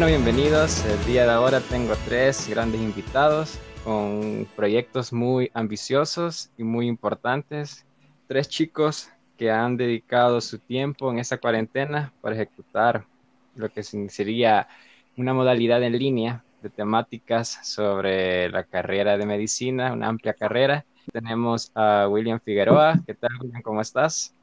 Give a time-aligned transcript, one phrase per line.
[0.00, 0.82] Bueno, bienvenidos.
[0.86, 7.84] El día de ahora tengo tres grandes invitados con proyectos muy ambiciosos y muy importantes.
[8.26, 13.04] Tres chicos que han dedicado su tiempo en esta cuarentena para ejecutar
[13.54, 14.68] lo que sería
[15.18, 20.86] una modalidad en línea de temáticas sobre la carrera de medicina, una amplia carrera.
[21.12, 22.94] Tenemos a William Figueroa.
[23.06, 23.60] ¿Qué tal, William?
[23.60, 24.34] ¿Cómo estás?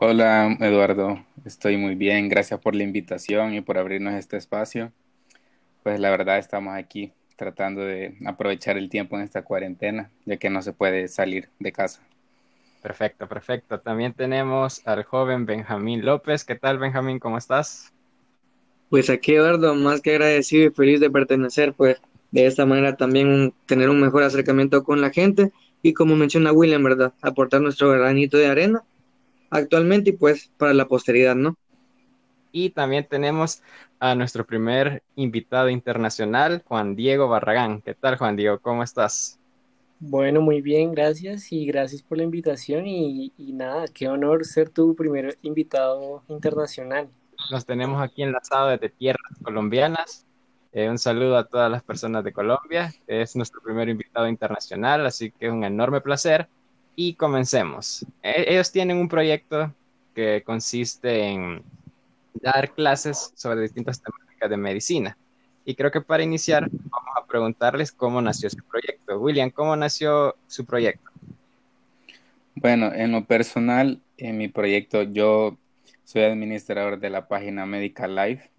[0.00, 1.22] Hola, Eduardo.
[1.44, 2.30] Estoy muy bien.
[2.30, 4.90] Gracias por la invitación y por abrirnos este espacio.
[5.82, 10.48] Pues la verdad estamos aquí tratando de aprovechar el tiempo en esta cuarentena, ya que
[10.48, 12.02] no se puede salir de casa.
[12.82, 13.80] Perfecto, perfecto.
[13.80, 16.44] También tenemos al joven Benjamín López.
[16.44, 17.18] ¿Qué tal, Benjamín?
[17.18, 17.92] ¿Cómo estás?
[18.90, 23.54] Pues aquí, Eduardo, más que agradecido y feliz de pertenecer, pues de esta manera también
[23.66, 25.52] tener un mejor acercamiento con la gente
[25.82, 27.12] y como menciona William, ¿verdad?
[27.22, 28.82] Aportar nuestro granito de arena
[29.50, 31.56] actualmente y pues para la posteridad, ¿no?
[32.52, 33.62] Y también tenemos
[33.98, 37.80] a nuestro primer invitado internacional, Juan Diego Barragán.
[37.80, 38.58] ¿Qué tal, Juan Diego?
[38.58, 39.38] ¿Cómo estás?
[40.04, 44.96] Bueno, muy bien, gracias y gracias por la invitación y, nada, qué honor ser tu
[44.96, 47.08] primer invitado internacional.
[47.52, 50.26] Nos tenemos aquí enlazados desde tierras colombianas.
[50.72, 52.92] Eh, un saludo a todas las personas de Colombia.
[53.06, 56.48] Es nuestro primer invitado internacional, así que es un enorme placer.
[56.96, 58.04] Y comencemos.
[58.24, 59.72] E, ellos tienen un proyecto
[60.16, 61.62] que consiste en
[62.34, 65.16] dar clases sobre distintas temáticas de medicina.
[65.64, 69.18] Y creo que para iniciar vamos a preguntarles cómo nació su proyecto.
[69.20, 71.10] William, ¿cómo nació su proyecto?
[72.54, 75.56] Bueno, en lo personal, en mi proyecto yo
[76.04, 78.50] soy administrador de la página Medical Life,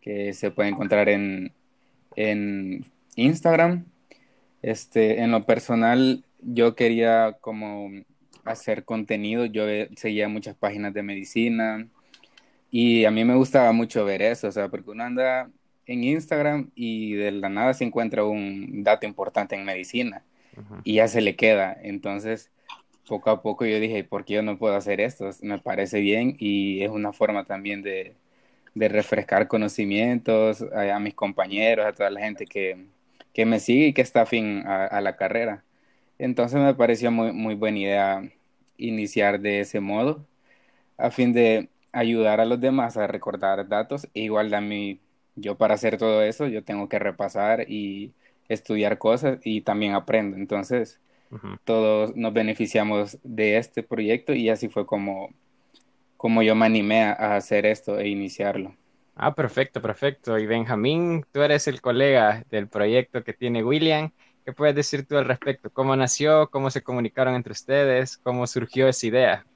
[0.00, 1.52] que se puede encontrar en,
[2.16, 3.84] en Instagram.
[4.62, 7.90] Este, en lo personal, yo quería como
[8.44, 9.64] hacer contenido, yo
[9.96, 11.86] seguía muchas páginas de medicina
[12.70, 15.50] y a mí me gustaba mucho ver eso, o sea, porque uno anda
[15.86, 20.22] en Instagram y de la nada se encuentra un dato importante en medicina
[20.84, 21.76] y ya se le queda.
[21.82, 22.50] Entonces,
[23.08, 25.30] poco a poco yo dije, ¿por qué yo no puedo hacer esto?
[25.42, 28.14] Me parece bien y es una forma también de,
[28.74, 32.86] refrescar conocimientos a, mis compañeros, a toda la gente que,
[33.44, 35.64] me sigue y que está afín a, a, la carrera.
[36.18, 38.22] Entonces me pareció muy, muy buena idea
[38.76, 40.26] iniciar de ese modo
[40.98, 45.00] a fin de ayudar a los demás a recordar datos e igual a mí
[45.36, 48.12] yo para hacer todo eso, yo tengo que repasar y
[48.48, 50.36] estudiar cosas y también aprendo.
[50.36, 51.00] Entonces,
[51.64, 55.30] todos nos beneficiamos de este proyecto y así fue como,
[56.16, 58.74] como yo me animé a, hacer esto e iniciarlo.
[59.14, 60.38] Ah, perfecto, perfecto.
[60.38, 64.10] Y Benjamín, tú eres el colega del proyecto que tiene William.
[64.44, 65.70] ¿Qué puedes decir tú al respecto?
[65.70, 66.48] ¿Cómo nació?
[66.50, 68.16] ¿Cómo se comunicaron entre ustedes?
[68.18, 69.46] ¿Cómo surgió esa idea?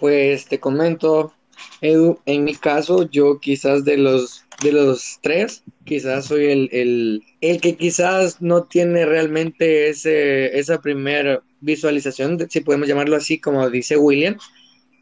[0.00, 1.32] Pues te comento,
[1.80, 7.60] Edu, en mi caso, yo quizás de los, de los tres, quizás soy el, el,
[7.60, 13.96] que quizás no tiene realmente ese, esa primera visualización, si podemos llamarlo así, como dice
[13.96, 14.36] William.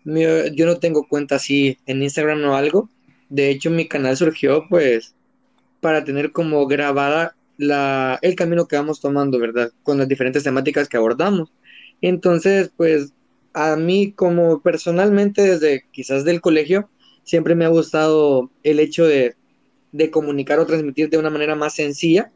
[0.05, 2.89] Yo no tengo cuenta así en Instagram o algo.
[3.29, 5.15] De hecho, mi canal surgió pues
[5.81, 9.73] para tener como grabada la, el camino que vamos tomando, ¿verdad?
[9.83, 11.53] Con las diferentes temáticas que abordamos.
[12.01, 13.13] Entonces, pues
[13.57, 16.91] a mí como personalmente desde quizás del colegio,
[17.25, 19.35] siempre me ha gustado el hecho de,
[20.11, 22.31] comunicar o transmitir de una manera más sencilla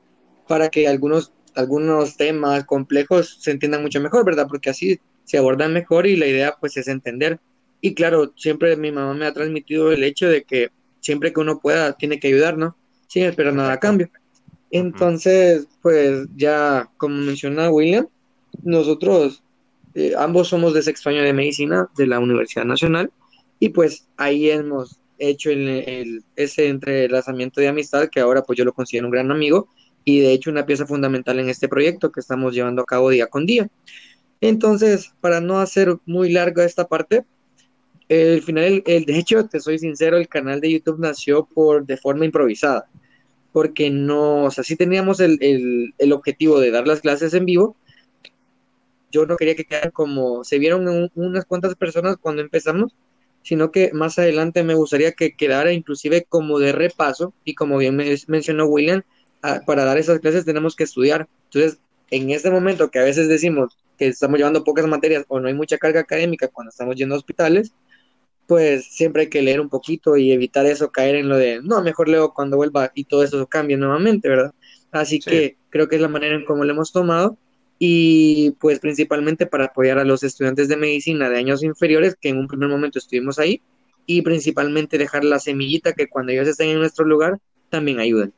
[0.48, 4.47] para que algunos, algunos temas complejos se entiendan mucho mejor, ¿verdad?
[4.48, 7.38] Porque así se abordan mejor y la idea pues es entender.
[7.82, 10.70] Y claro, siempre mi mamá me ha transmitido el hecho de que
[11.00, 12.78] siempre que uno pueda tiene que ayudar, ¿no?
[13.08, 14.08] Sin esperar nada a cambio.
[14.70, 18.08] Entonces, pues ya como menciona William,
[18.62, 19.42] nosotros
[19.94, 23.10] eh, ambos somos de sexto año de medicina de la Universidad Nacional
[23.58, 28.72] y pues ahí hemos hecho el, ese entrelazamiento de amistad que ahora pues yo lo
[28.72, 29.68] considero un gran amigo
[30.04, 33.26] y de hecho una pieza fundamental en este proyecto que estamos llevando a cabo día
[33.26, 33.68] con día.
[34.40, 37.25] Entonces, para no hacer muy larga esta parte,
[38.08, 41.96] el final, el, de hecho, te soy sincero, el canal de YouTube nació por de
[41.96, 42.88] forma improvisada,
[43.52, 47.44] porque no, o sea, sí teníamos el, el, el objetivo de dar las clases en
[47.44, 47.76] vivo,
[49.10, 52.94] yo no quería que quedaran como se vieron unas cuantas personas cuando empezamos,
[53.42, 57.96] sino que más adelante me gustaría que quedara inclusive como de repaso y como bien
[58.28, 59.02] mencionó William,
[59.42, 61.28] ah, para dar esas clases tenemos que estudiar.
[61.44, 61.80] Entonces,
[62.10, 65.54] en este momento que a veces decimos que estamos llevando pocas materias o no hay
[65.54, 67.72] mucha carga académica cuando estamos yendo a hospitales,
[68.46, 71.80] pues siempre hay que leer un poquito y evitar eso, caer en lo de, no,
[71.82, 74.52] mejor leo cuando vuelva y todo eso cambie nuevamente, ¿verdad?
[74.90, 77.38] Así que creo que es la manera en cómo lo hemos tomado
[77.82, 82.37] y pues principalmente para apoyar a los estudiantes de medicina de años inferiores que en
[82.37, 83.62] un primer momento estuvimos ahí
[84.05, 87.38] y principalmente dejar la semillita que cuando ellos estén en nuestro lugar
[87.71, 88.35] también ayudan.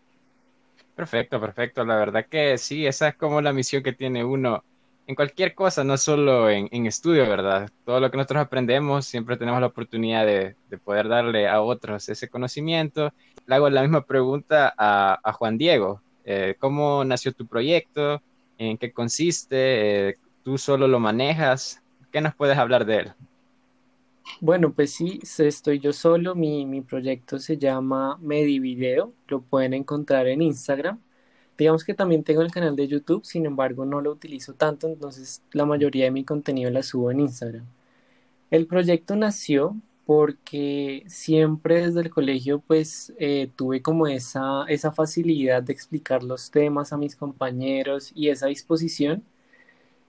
[0.95, 1.85] Perfecto, perfecto.
[1.85, 4.63] La verdad que sí, esa es como la misión que tiene uno
[5.09, 7.69] en cualquier cosa, no solo en, estudio, ¿verdad?
[7.85, 10.55] Todo lo que nosotros aprendemos, siempre tenemos la oportunidad de,
[10.85, 13.13] poder darle a otros ese conocimiento.
[13.47, 16.01] Le hago la misma pregunta a, Juan Diego.
[16.25, 18.23] Eh, ¿Cómo nació tu proyecto?
[18.59, 20.09] ¿En qué consiste?
[20.11, 21.83] Eh, ¿Tú solo lo manejas?
[22.11, 23.13] ¿Qué nos puedes hablar de él?
[24.41, 26.35] Bueno, pues sí, estoy yo solo.
[26.35, 29.13] Mi, mi proyecto se llama Medivideo.
[29.29, 31.01] Lo pueden encontrar en Instagram.
[31.59, 35.43] Digamos que también tengo el canal de YouTube, sin embargo no lo utilizo tanto, entonces
[35.53, 37.65] la mayoría de mi contenido la subo en Instagram.
[38.51, 39.77] El proyecto nació
[40.15, 46.51] porque siempre desde el colegio pues eh, tuve como esa, esa facilidad de explicar los
[46.51, 49.25] temas a mis compañeros y esa disposición.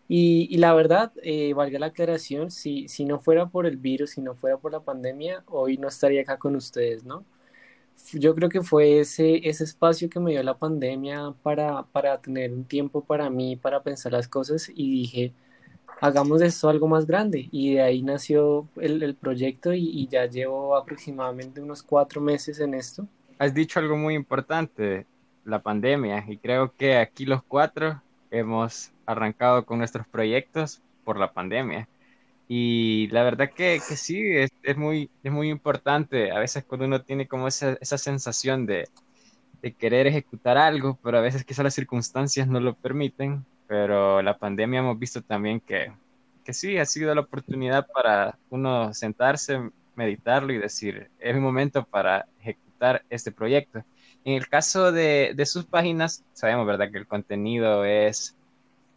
[0.10, 4.22] Y, la verdad, eh, valga la aclaración, si, si no fuera por el virus, si
[4.22, 7.26] no fuera por la pandemia, hoy no estaría acá con ustedes, ¿no?
[8.14, 12.54] yo creo que fue ese, ese espacio que me dio la pandemia para, para tener
[12.54, 15.34] un tiempo para mí, para pensar las cosas y dije,
[16.04, 17.48] hagamos de esto algo más grande.
[17.50, 23.08] Y de ahí nació el, proyecto y, ya llevo aproximadamente unos cuatro meses en esto.
[23.40, 25.06] Has dicho algo muy importante,
[25.46, 28.02] la pandemia, y creo que aquí los cuatro
[28.32, 31.88] hemos arrancado con nuestros proyectos por la pandemia.
[32.50, 36.34] Y la verdad que, que sí, es, es, muy, es muy importante.
[36.34, 38.90] A veces cuando uno tiene como esa, esa sensación de,
[39.62, 43.46] de, querer ejecutar algo, pero a veces quizás las circunstancias no lo permiten.
[43.68, 45.92] Pero la pandemia hemos visto también que,
[46.44, 51.84] que sí, ha sido la oportunidad para uno sentarse, meditarlo y decir, es mi momento
[51.86, 53.84] para ejecutar este proyecto.
[54.26, 58.38] En el caso de, de sus páginas, sabemos, ¿verdad?, que el contenido es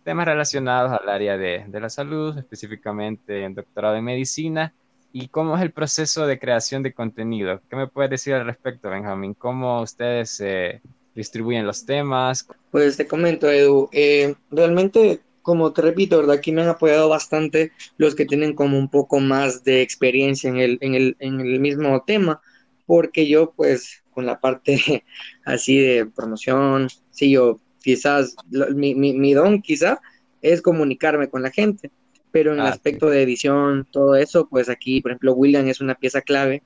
[0.04, 4.72] temas relacionados al área de, de, la salud, específicamente en doctorado en medicina.
[5.12, 7.60] ¿Y cómo es el proceso de creación de contenido?
[7.68, 9.34] ¿Qué me puedes decir al respecto, Benjamín?
[9.34, 10.80] ¿Cómo ustedes eh,
[11.16, 12.46] distribuyen los temas?
[12.70, 13.88] Pues te comento, Edu.
[13.90, 16.36] Eh, realmente, como te repito, ¿verdad?
[16.36, 20.58] Aquí me han apoyado bastante los que tienen como un poco más de experiencia en
[20.58, 22.40] el, en el, en el mismo tema,
[22.84, 25.04] porque yo, pues, con la parte
[25.44, 28.36] así de promoción, sí, yo quizás
[28.74, 30.00] mi, mi, don quizá
[30.42, 31.90] es comunicarme con la gente,
[32.32, 35.80] pero en el ah, aspecto de edición, todo eso, pues aquí, por ejemplo, William es
[35.80, 36.62] una pieza clave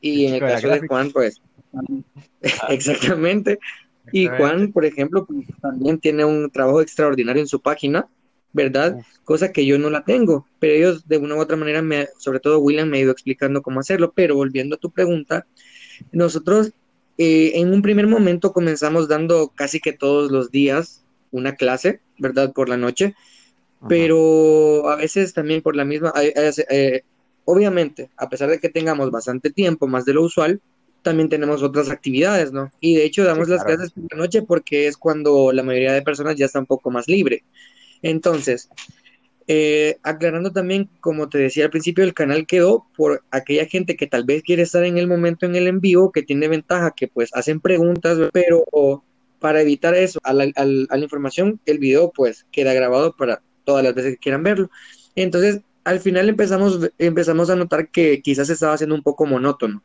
[0.00, 1.42] y en el caso de Juan, pues
[1.74, 1.80] ah.
[2.68, 3.58] exactamente.
[4.12, 8.08] Y Juan, por ejemplo, pues, también tiene un trabajo extraordinario en su página,
[8.52, 9.00] ¿verdad?
[9.24, 12.40] Cosa que yo no la tengo, pero ellos de una u otra manera, me, sobre
[12.40, 15.46] todo William me ha ido explicando cómo hacerlo, pero volviendo a tu pregunta,
[16.12, 16.72] nosotros
[17.18, 22.52] eh, en un primer momento comenzamos dando casi que todos los días una clase, ¿verdad?
[22.52, 23.14] Por la noche,
[23.88, 27.02] pero a veces también por la misma, eh,
[27.44, 30.60] obviamente, a pesar de que tengamos bastante tiempo, más de lo usual,
[31.02, 32.70] también tenemos otras actividades, ¿no?
[32.80, 36.02] Y de hecho damos las clases por la noche porque es cuando la mayoría de
[36.02, 37.44] personas ya está un poco más libre.
[38.02, 38.68] Entonces,
[39.52, 44.06] eh, aclarando también, como te decía al principio, el canal quedó por aquella gente que
[44.06, 47.08] tal vez quiere estar en el momento en el en vivo, que tiene ventaja, que
[47.08, 48.64] pues hacen preguntas, pero
[49.40, 50.46] para evitar eso, a la,
[50.98, 54.70] información, el video pues queda grabado para todas las veces que quieran verlo.
[55.16, 59.82] Entonces, al final empezamos, empezamos a notar que quizás estaba siendo un poco monótono.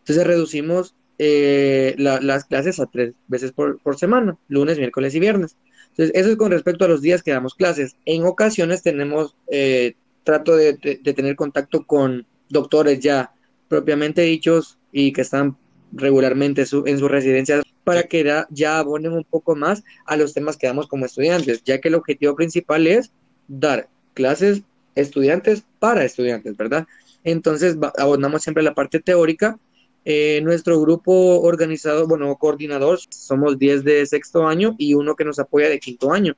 [0.00, 5.56] Entonces reducimos eh, las clases a tres veces por semana, lunes, miércoles y viernes.
[5.90, 7.96] Entonces, eso es con respecto a los días que damos clases.
[8.04, 13.32] En ocasiones tenemos, eh, trato de, tener contacto con doctores ya
[13.68, 15.56] propiamente dichos y que están
[15.92, 20.66] regularmente en sus residencias para que ya, abonen un poco más a los temas que
[20.66, 23.12] damos como estudiantes, ya que el objetivo principal es
[23.48, 24.62] dar clases
[24.94, 26.86] estudiantes para estudiantes, ¿verdad?
[27.24, 29.58] Entonces abonamos siempre la parte teórica
[30.04, 35.38] eh, nuestro grupo organizado, bueno, coordinador, somos 10 de sexto año y uno que nos
[35.38, 36.36] apoya de quinto año.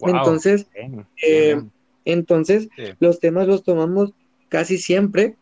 [0.00, 0.66] entonces,
[1.22, 1.60] eh,
[2.04, 2.68] entonces
[3.00, 4.12] los temas los tomamos
[4.48, 5.36] casi siempre.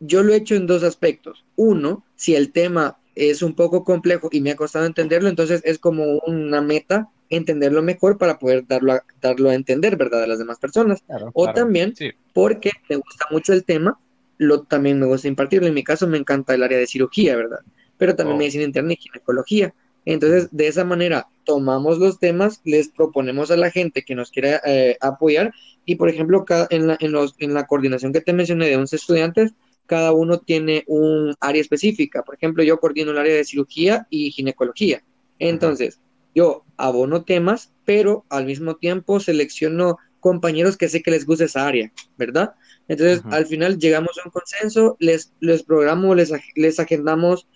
[0.00, 1.44] Yo lo he hecho en dos aspectos.
[1.56, 5.78] Uno, si el tema es un poco complejo y me ha costado entenderlo, entonces es
[5.78, 10.38] como una meta entenderlo mejor para poder darlo a, darlo a entender, ¿verdad?, a las
[10.38, 11.02] demás personas.
[11.32, 11.94] o también
[12.32, 13.98] porque me gusta mucho el tema
[14.38, 15.68] lo, también me gusta impartirlo.
[15.68, 17.60] En mi caso me encanta el área de cirugía, ¿verdad?
[17.98, 18.38] Pero también oh.
[18.38, 19.74] medicina interna y ginecología.
[20.04, 24.60] Entonces, de esa manera, tomamos los temas, les proponemos a la gente que nos quiera
[24.66, 25.52] eh, apoyar
[25.86, 28.96] y, por ejemplo, en, la, en, los, en la coordinación que te mencioné de 11
[28.96, 29.52] estudiantes,
[29.86, 32.22] cada uno tiene un área específica.
[32.22, 35.02] Por ejemplo, yo coordino el área de cirugía y ginecología.
[35.38, 36.00] Entonces,
[36.34, 41.66] yo abono temas, pero al mismo tiempo selecciono compañeros que sé que les gusta esa
[41.66, 42.54] área, ¿verdad?
[42.88, 47.46] Entonces, al final llegamos a un consenso, les, les programamos, les, les agendamos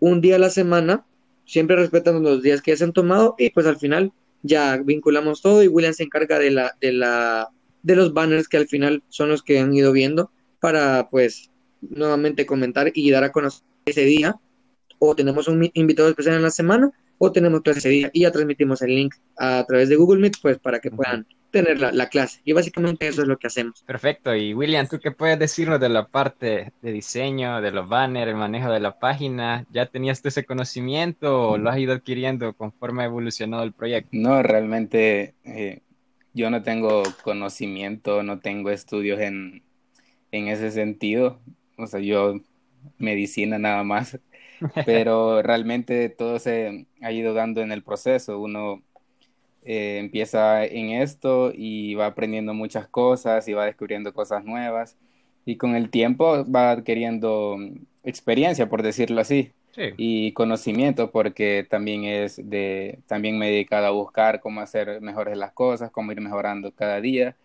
[0.00, 1.06] un día a la semana
[1.48, 5.62] siempre respetando los días que se han tomado y pues al final ya vinculamos todo
[5.62, 7.48] y William se encarga de la, de la,
[7.82, 12.44] de los banners que al final son los que han ido viendo para pues nuevamente
[12.44, 14.36] comentar y dar a conocer ese día.
[14.98, 18.30] O tenemos un invitado especial en la semana o tenemos clase ese día y ya
[18.30, 22.40] transmitimos el link a través de Google Meet pues para que puedan tener la, clase.
[22.44, 23.82] Y básicamente eso es lo que hacemos.
[23.82, 24.34] Perfecto.
[24.34, 28.36] Y William, ¿tú qué puedes decirnos de la parte de diseño, de los banners, el
[28.36, 29.66] manejo de la página?
[29.70, 34.10] ¿Ya tenías tú ese conocimiento o lo has ido adquiriendo conforme ha evolucionado el proyecto?
[34.12, 35.80] No, realmente eh,
[36.34, 39.62] yo no tengo conocimiento, no tengo estudios en,
[40.32, 41.40] en ese sentido.
[41.76, 42.34] O sea, yo
[42.98, 44.18] medicina nada más,
[44.86, 48.38] pero realmente todo se ha ido dando en el proceso.
[48.38, 48.82] Uno
[49.64, 54.96] eh, empieza en esto y va aprendiendo muchas cosas y va descubriendo cosas nuevas.
[55.44, 57.58] Y con el tiempo va adquiriendo
[58.04, 59.52] experiencia, por decirlo así,
[59.96, 65.36] y conocimiento, porque también es de, también me he dedicado a buscar cómo hacer mejores
[65.38, 67.36] las cosas, cómo ir mejorando cada día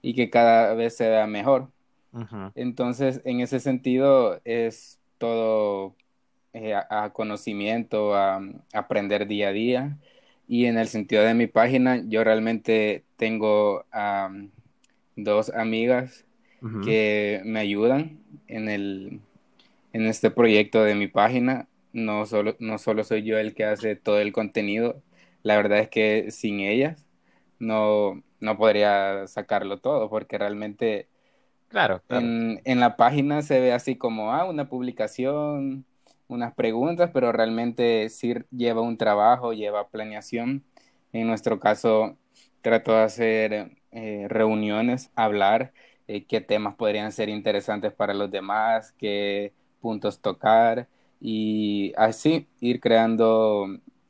[0.00, 1.68] y que cada vez se vea mejor.
[2.54, 5.94] Entonces, en ese sentido, es todo
[6.52, 8.40] eh, a, conocimiento, a
[8.72, 9.98] aprender día a día
[10.52, 13.86] y en el sentido de mi página, yo realmente tengo
[15.16, 16.26] dos amigas
[16.84, 18.18] que me ayudan
[18.48, 19.20] en, el,
[19.94, 21.68] en este proyecto de mi página.
[21.94, 25.00] No solo, no solo soy yo el que hace todo el contenido,
[25.42, 27.02] la verdad es que sin ellas
[27.58, 31.06] no, no podría sacarlo todo, porque realmente
[31.70, 35.86] claro, En, en, la página se ve así como, ah, una publicación,
[36.32, 40.64] unas preguntas, pero realmente sí lleva un trabajo, lleva planeación.
[41.12, 42.16] En nuestro caso,
[42.62, 45.72] trato de hacer eh, reuniones, hablar
[46.08, 50.88] eh, qué temas podrían ser interesantes para los demás, qué puntos tocar
[51.20, 53.66] y así ir creando,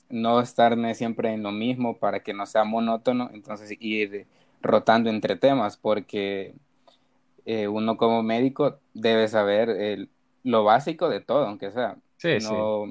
[0.08, 4.26] no estarme siempre en lo mismo para que no sea monótono, entonces ir
[4.62, 6.54] rotando entre temas porque
[7.44, 10.08] eh, uno como médico debe saber
[10.44, 11.96] lo básico de todo, aunque sea
[12.42, 12.86] no,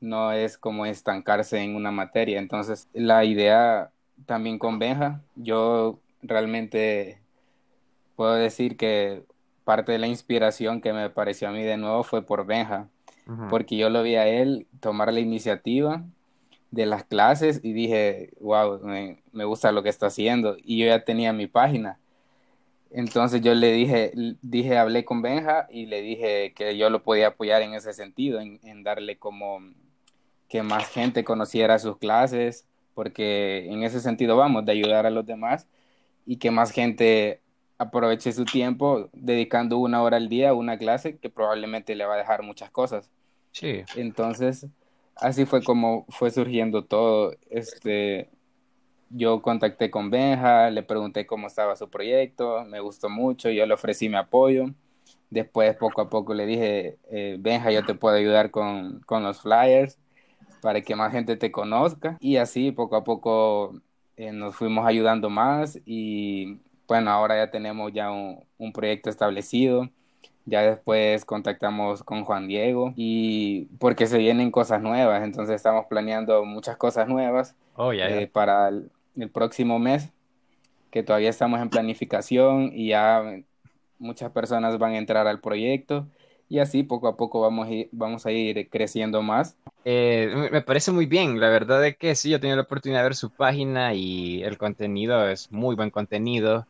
[0.00, 2.38] no es como estancarse en una materia.
[2.38, 3.90] Entonces, la idea
[4.26, 7.18] también con Benja, yo realmente
[8.16, 9.22] puedo decir que
[9.64, 12.88] parte de la inspiración que me pareció a mí de nuevo fue por Benja,
[13.48, 16.02] porque yo lo vi a él tomar la iniciativa
[16.72, 20.56] de las clases y dije, wow, me, me, gusta lo que está haciendo.
[20.58, 21.99] Y yo ya tenía mi página.
[22.90, 27.28] Entonces yo le dije, dije, hablé con Benja y le dije que yo lo podía
[27.28, 29.60] apoyar en ese sentido, en, darle como
[30.48, 35.24] que más gente conociera sus clases, porque en ese sentido vamos, de ayudar a los
[35.24, 35.68] demás
[36.26, 37.40] y que más gente
[37.78, 42.14] aproveche su tiempo dedicando una hora al día a una clase que probablemente le va
[42.14, 43.08] a dejar muchas cosas.
[43.52, 43.84] Sí.
[43.94, 44.66] Entonces,
[45.14, 47.34] así fue como fue surgiendo todo.
[47.48, 48.28] Este,
[49.10, 53.74] yo contacté con Benja, le pregunté cómo estaba su proyecto, me gustó mucho, yo le
[53.74, 54.66] ofrecí mi apoyo.
[55.30, 59.98] Después, poco a poco, le dije, eh, Benja, yo te puedo ayudar con, los flyers
[60.60, 62.16] para que más gente te conozca.
[62.20, 63.80] Y así, poco a poco,
[64.16, 69.88] eh, nos fuimos ayudando más y bueno, ahora ya tenemos ya un, proyecto establecido.
[70.46, 76.44] Ya después contactamos con Juan Diego y porque se vienen cosas nuevas, entonces estamos planeando
[76.44, 80.10] muchas cosas nuevas oh, eh, para, el, el próximo mes,
[80.90, 83.22] que todavía estamos en planificación y ya
[83.98, 86.08] muchas personas van a entrar al proyecto
[86.48, 89.56] y así poco a poco vamos a ir, vamos a ir creciendo más.
[89.84, 93.00] Eh, me parece muy bien, la verdad es que sí, yo he tenido la oportunidad
[93.00, 96.66] de ver su página y el contenido es muy buen contenido,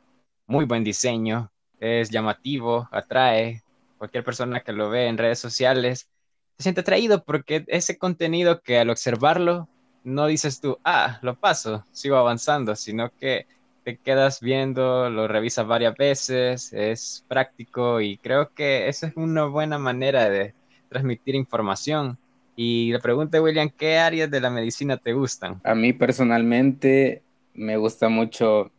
[0.47, 3.63] muy buen diseño, es llamativo, atrae.
[3.97, 6.11] Cualquier persona que lo ve en redes sociales
[6.59, 9.69] se siente atraído porque ese contenido que al observarlo
[10.04, 13.47] no dices tú, ah, lo paso, sigo avanzando, sino que
[13.85, 19.47] te quedas viendo, lo revisas varias veces, es práctico y creo que esa es una
[19.47, 20.54] buena manera de
[20.88, 22.19] transmitir información.
[22.57, 25.61] Y le pregunto, William, ¿qué áreas de la medicina te gustan?
[25.64, 27.23] A mí personalmente
[27.54, 28.71] me gusta mucho,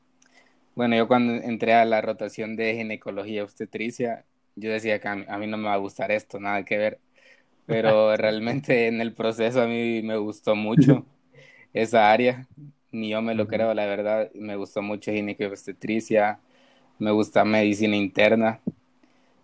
[0.76, 4.26] bueno, yo cuando entré a la rotación de ginecología obstetricia,
[4.56, 6.78] yo decía que a mí, a mí no me va a gustar esto, nada que
[6.78, 7.00] ver
[7.68, 11.06] pero realmente en el proceso a mí me gustó mucho
[11.74, 12.48] esa área,
[12.92, 15.12] ni yo me lo creo, la verdad, me gustó mucho
[15.48, 16.40] obstetricia,
[17.00, 18.62] me gusta medicina interna,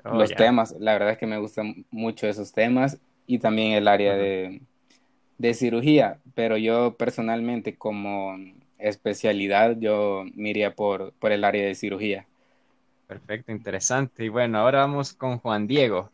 [0.06, 3.88] oh, los temas, la verdad es que me gustan mucho esos temas y también el
[3.88, 4.62] área de,
[5.40, 8.36] de cirugía, pero yo personalmente como
[8.80, 12.28] especialidad yo me iría por, por el área de cirugía.
[13.06, 14.24] Perfecto, interesante.
[14.26, 16.12] Y bueno, ahora vamos con Juan Diego.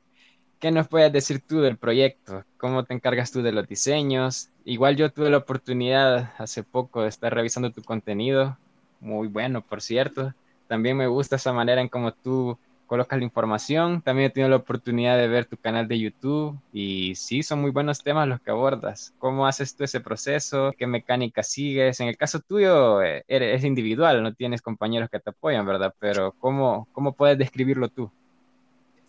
[0.63, 2.45] ¿Qué nos puedes decir tú del proyecto?
[2.55, 4.49] ¿Cómo te encargas tú de los diseños?
[4.63, 8.57] Igual yo tuve la oportunidad hace poco de estar revisando tu contenido,
[9.01, 10.33] muy bueno, por cierto.
[10.69, 14.01] También me gusta esa manera en cómo tú colocas la información.
[14.01, 17.71] También he tenido la oportunidad de ver tu canal de YouTube y sí, son muy
[17.71, 19.13] buenos temas los que abordas.
[19.19, 20.71] ¿Cómo haces tú ese proceso?
[20.77, 21.99] ¿Qué mecánica sigues?
[21.99, 25.93] En el caso tuyo eh, es individual, no tienes compañeros que te apoyan, ¿verdad?
[25.99, 28.09] Pero ¿cómo, cómo puedes describirlo tú?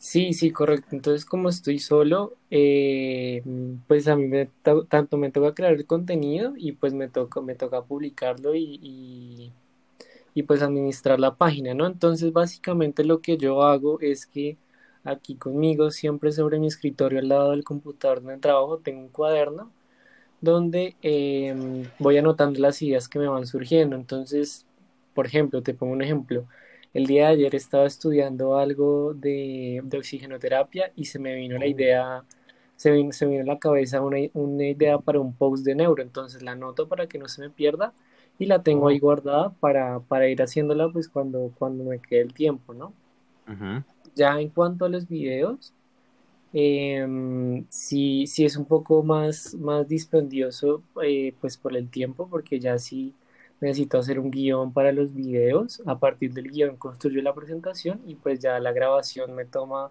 [0.05, 0.89] Sí, sí, correcto.
[0.93, 3.43] Entonces, como estoy solo, eh,
[3.89, 4.51] pues a mí me
[4.91, 9.51] tanto me toca crear el contenido y pues me toca, me toca publicarlo y,
[10.35, 11.87] y, pues administrar la página, ¿no?
[11.87, 14.59] Entonces, básicamente lo que yo hago es que
[15.05, 19.73] aquí conmigo, siempre sobre mi escritorio al lado del computador donde trabajo, tengo un cuaderno
[20.41, 23.97] donde em, voy anotando las ideas que me van surgiendo.
[23.97, 24.67] Entonces,
[25.15, 26.47] por ejemplo, te pongo un ejemplo
[26.95, 32.25] el día de ayer estaba estudiando algo de, oxigenoterapia y se me vino la idea,
[32.77, 36.43] se, vino, se vino a la cabeza una, idea para un post de neuro, entonces
[36.43, 37.93] la anoto para que no se me pierda
[38.39, 42.33] y la tengo ahí guardada para, para ir haciéndola pues cuando, cuando me quede el
[42.33, 42.93] tiempo, ¿no?
[44.15, 45.75] Ya en cuanto a los videos,
[46.53, 52.61] eh, sí, sí es un poco más, más dispendioso eh, pues por el tiempo, porque
[52.61, 53.13] ya sí
[53.61, 58.15] necesito hacer un guion para los videos, a partir del guion construyo la presentación y
[58.17, 59.91] pues ya la grabación me toma,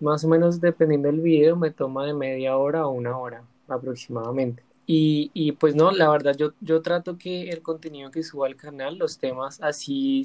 [0.00, 4.62] más o menos dependiendo del video, me toma de media hora a una hora aproximadamente.
[4.86, 8.56] Y, y pues no, la verdad yo, yo trato que el contenido que suba al
[8.56, 10.24] canal, los temas así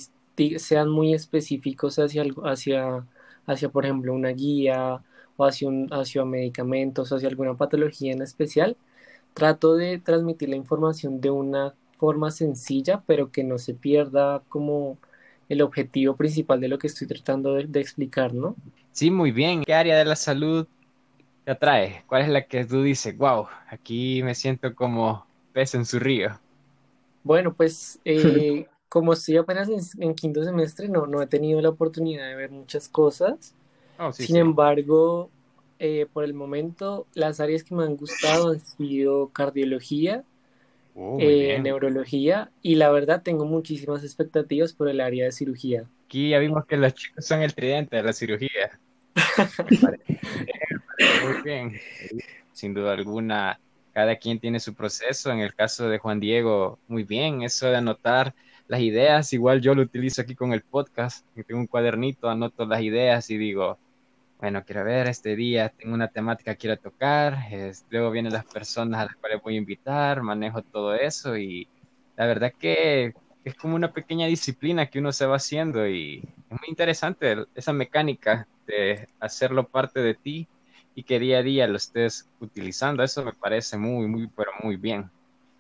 [0.58, 3.06] sean muy específicos hacia, hacia,
[3.46, 5.04] hacia por ejemplo, una guía
[5.38, 8.78] o hacia, un, hacia medicamentos, hacia alguna patología en especial,
[9.34, 14.98] trato de transmitir la información de una forma sencilla, pero que no se pierda como
[15.50, 18.56] el objetivo principal de lo que estoy tratando de, explicar, ¿no?
[18.92, 19.64] Sí, muy bien.
[19.64, 20.68] ¿Qué área de la salud
[21.46, 22.04] te atrae?
[22.08, 26.40] ¿Cuál es la que tú dices, wow, aquí me siento como pez en su río?
[27.24, 32.28] Bueno, pues eh, como estoy apenas en, quinto semestre, no, no he tenido la oportunidad
[32.28, 33.56] de ver muchas cosas.
[33.98, 35.30] Oh, Sin embargo,
[35.80, 40.24] eh, por el momento, las áreas que me han gustado han sido cardiología,
[40.96, 45.86] Oh, eh, neurología y la verdad tengo muchísimas expectativas por el área de cirugía.
[46.06, 48.80] Aquí ya vimos que los chicos son el tridente de la cirugía.
[51.24, 51.74] Muy bien.
[52.52, 53.60] Sin duda alguna,
[53.92, 55.32] cada quien tiene su proceso.
[55.32, 58.36] En el caso de Juan Diego, muy bien, eso de anotar
[58.68, 61.26] las ideas, igual yo lo utilizo aquí con el podcast.
[61.48, 63.78] Tengo un cuadernito, anoto las ideas y digo,
[64.44, 67.38] bueno, quiero ver, este día tengo una temática que quiero tocar,
[67.90, 71.66] luego vienen las personas a las cuales voy a invitar, manejo todo eso y
[72.18, 73.14] la verdad que
[73.46, 77.72] es como una pequeña disciplina que uno se va haciendo y es muy interesante esa
[77.72, 80.46] mecánica de hacerlo parte de ti
[80.94, 83.02] y que día a día lo estés utilizando.
[83.02, 85.10] Eso me parece muy, muy, pero muy bien.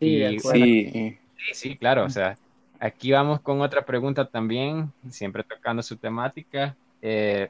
[0.01, 1.17] Sí, sí.
[1.53, 2.03] sí, claro.
[2.03, 2.37] O sea,
[2.81, 6.75] aquí vamos con otra pregunta también, siempre tocando su temática.
[7.01, 7.49] Eh,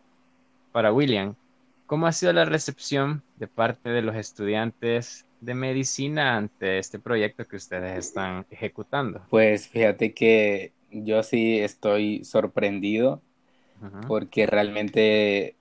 [0.74, 1.36] para William,
[1.86, 7.48] ¿cómo ha sido la recepción de parte de los estudiantes de medicina ante este proyecto
[7.48, 9.22] que ustedes están ejecutando?
[9.30, 13.22] Pues fíjate que yo sí estoy sorprendido
[14.08, 15.56] porque realmente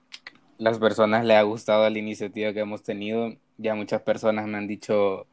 [0.57, 3.33] las personas le ha gustado la iniciativa que hemos tenido.
[3.57, 5.27] Ya muchas personas me han dicho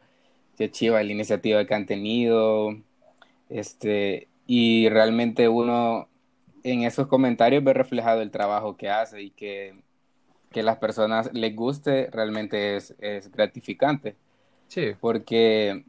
[0.58, 2.76] que chiva la iniciativa que han tenido.
[3.48, 6.09] Este, y realmente uno
[6.62, 9.74] en esos comentarios ve reflejado el trabajo que hace y que,
[10.50, 14.16] que las personas les guste realmente es, es gratificante.
[14.68, 14.92] Sí.
[15.00, 15.84] Porque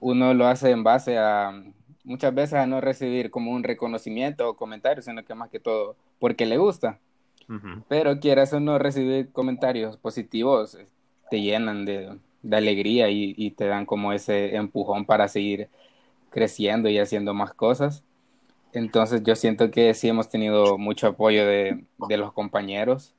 [0.00, 1.62] uno lo hace en base a
[2.04, 5.96] muchas veces a no recibir como un reconocimiento o comentario, sino que más que todo
[6.18, 6.98] porque le gusta.
[7.88, 10.78] Pero quieras o no recibir comentarios positivos,
[11.30, 15.68] te llenan de, de alegría y, y, te dan como ese empujón para seguir
[16.30, 18.02] creciendo y haciendo más cosas.
[18.74, 23.14] Entonces yo siento que sí hemos tenido mucho apoyo de, los compañeros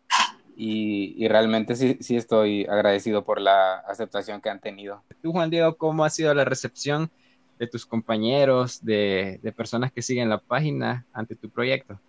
[0.57, 5.03] y, realmente sí, sí, estoy agradecido por la aceptación que han tenido.
[5.21, 7.09] Tú, Juan Diego, ¿cómo ha sido la recepción
[7.57, 11.99] de tus compañeros, de, de personas que siguen la página ante tu proyecto?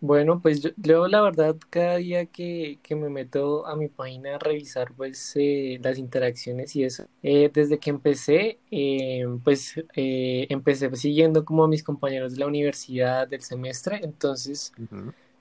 [0.00, 4.92] Bueno, pues yo, la verdad cada día que, me meto a mi página a revisar
[4.96, 11.64] pues eh, las interacciones y eso, eh, desde que empecé, eh, pues empecé siguiendo como
[11.64, 14.72] a mis compañeros de la universidad del semestre, entonces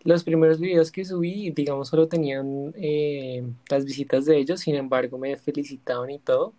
[0.03, 2.73] los primeros videos que subí, digamos, solo tenían
[3.69, 6.53] las visitas de ellos, sin embargo me felicitaban y todo,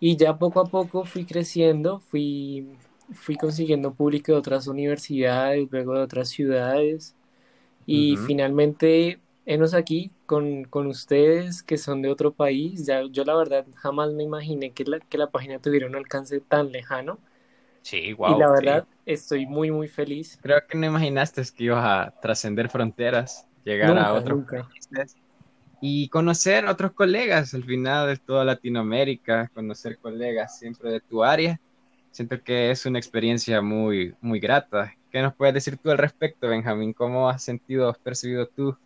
[0.00, 2.68] y ya poco a poco fui creciendo, fui,
[3.12, 7.14] fui consiguiendo público de otras universidades, luego de otras ciudades,
[7.90, 12.84] y finalmente, enos aquí, con, con, ustedes que son de otro país.
[12.86, 16.40] Ya, yo la verdad jamás me imaginé que la, que la página tuviera un alcance
[16.40, 17.18] tan lejano.
[17.82, 18.36] Sí, wow.
[18.36, 20.38] Y la verdad estoy muy, muy feliz.
[20.42, 25.16] Creo que no imaginaste que ibas a trascender fronteras, llegar a otros países
[25.80, 31.60] y conocer otros colegas al final de toda Latinoamérica, conocer colegas siempre de tu área.
[32.10, 34.94] Siento que es una experiencia muy, muy grata.
[35.10, 36.92] ¿Qué nos puedes decir tú al respecto, Benjamín?
[36.92, 38.76] ¿Cómo has sentido, has percibido tú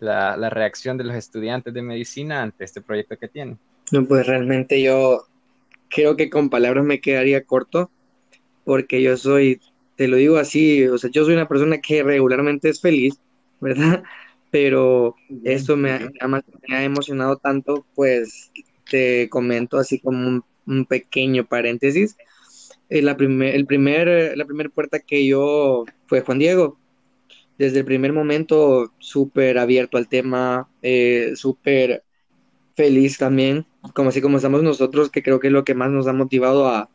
[0.00, 3.58] la, la reacción de los estudiantes de medicina ante este proyecto que tienen?
[3.92, 5.26] No, pues realmente yo
[5.88, 7.90] creo que con palabras me quedaría corto,
[8.64, 9.60] porque yo soy,
[9.96, 13.18] te lo digo así, o sea, yo soy una persona que regularmente es feliz,
[13.60, 14.02] ¿verdad?
[14.50, 18.52] Pero esto me ha, me ha emocionado tanto, pues
[18.88, 22.16] te comento así como un, un pequeño paréntesis.
[22.94, 26.78] Eh, la, primer, el primer, la primera puerta que yo fue Juan Diego.
[27.58, 32.04] Desde el primer momento, súper abierto al tema, eh, súper
[32.76, 36.06] feliz también, como así como estamos nosotros, que creo que es lo que más nos
[36.06, 36.88] ha motivado a,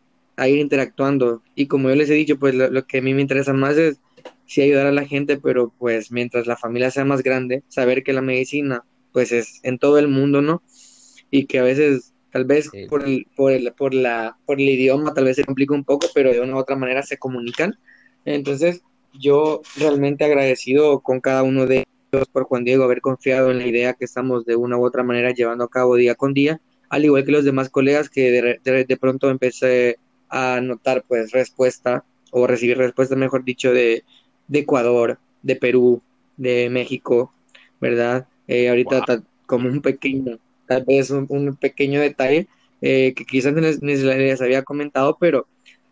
[0.48, 1.44] ir interactuando.
[1.54, 3.76] Y como yo les he dicho, pues lo, lo, que a mí me interesa más
[3.78, 4.00] es
[4.46, 8.14] sí ayudar a la gente, pero pues mientras la familia sea más grande, saber que
[8.14, 10.64] la medicina pues es en todo el mundo, ¿no?
[11.30, 15.14] Y que a veces Tal vez por, el, por, el, por, la, por el idioma
[15.14, 17.78] tal vez se complica un poco, pero de una u otra manera se comunican.
[18.26, 18.82] Entonces,
[19.14, 23.68] yo realmente agradecido con cada uno de ellos por Juan Diego haber confiado en la
[23.68, 27.06] idea que estamos de una u otra manera llevando a cabo día con día, al
[27.06, 29.98] igual que los demás colegas que de, de, de pronto empecé
[30.30, 34.04] a notar pues respuesta o recibir respuesta, mejor dicho, de,
[34.48, 36.02] de Ecuador, de Perú,
[36.38, 37.34] de México,
[37.82, 38.28] ¿verdad?
[38.48, 39.24] Eh, ahorita wow.
[39.46, 40.40] como un pequeño
[40.70, 42.48] tal vez un, un pequeño detalle
[42.82, 45.48] eh, que quizás ni les había comentado, pero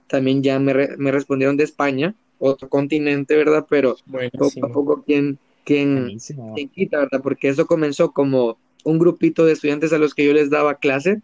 [0.06, 3.66] también ya me, re, me, respondieron de España, otro continente, ¿verdad?
[3.68, 4.52] Pero Buenísimo.
[4.52, 6.20] poco a poco, ¿quién, quién,
[6.54, 7.22] quién, quita, verdad?
[7.24, 11.24] Porque eso comenzó como un grupito de estudiantes a los que yo les daba clase,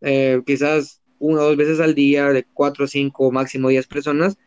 [0.00, 4.38] eh, quizás una o dos veces al día, de cuatro, cinco, máximo diez personas,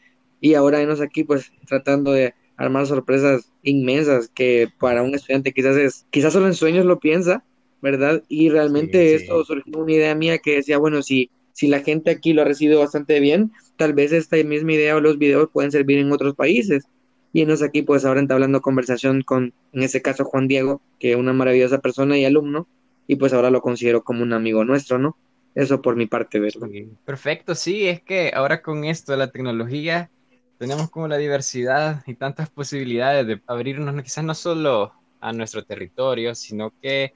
[0.42, 5.78] y ahora venos aquí pues tratando de armar sorpresas inmensas que para un estudiante quizás
[5.78, 7.44] es, quizás solo en sueños lo piensa,
[7.82, 8.24] ¿verdad?
[8.28, 9.48] Y realmente sí, esto sí.
[9.48, 12.80] surgió una idea mía que decía, bueno, si, si la gente aquí lo ha recibido
[12.80, 16.86] bastante bien, tal vez esta misma idea o los videos pueden servir en otros países.
[17.34, 21.18] Y nos aquí pues ahora entablando conversación con, en ese caso, Juan Diego, que es
[21.18, 22.68] una maravillosa persona y alumno,
[23.06, 25.18] y pues ahora lo considero como un amigo nuestro, ¿no?
[25.56, 26.68] Eso por mi parte, ¿verdad?
[27.06, 30.10] Perfecto, sí, es que ahora con esto de la tecnología
[30.58, 36.36] tenemos como la diversidad y tantas posibilidades de abrirnos quizás no solo a nuestro territorio,
[36.36, 37.14] sino que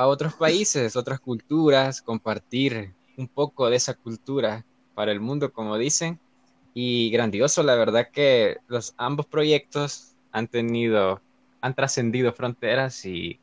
[0.00, 5.76] a otros países, otras culturas, compartir un poco de esa cultura para el mundo, como
[5.76, 6.18] dicen.
[6.72, 11.20] Y grandioso, la verdad que los ambos proyectos han tenido,
[11.60, 13.38] han trascendido fronteras y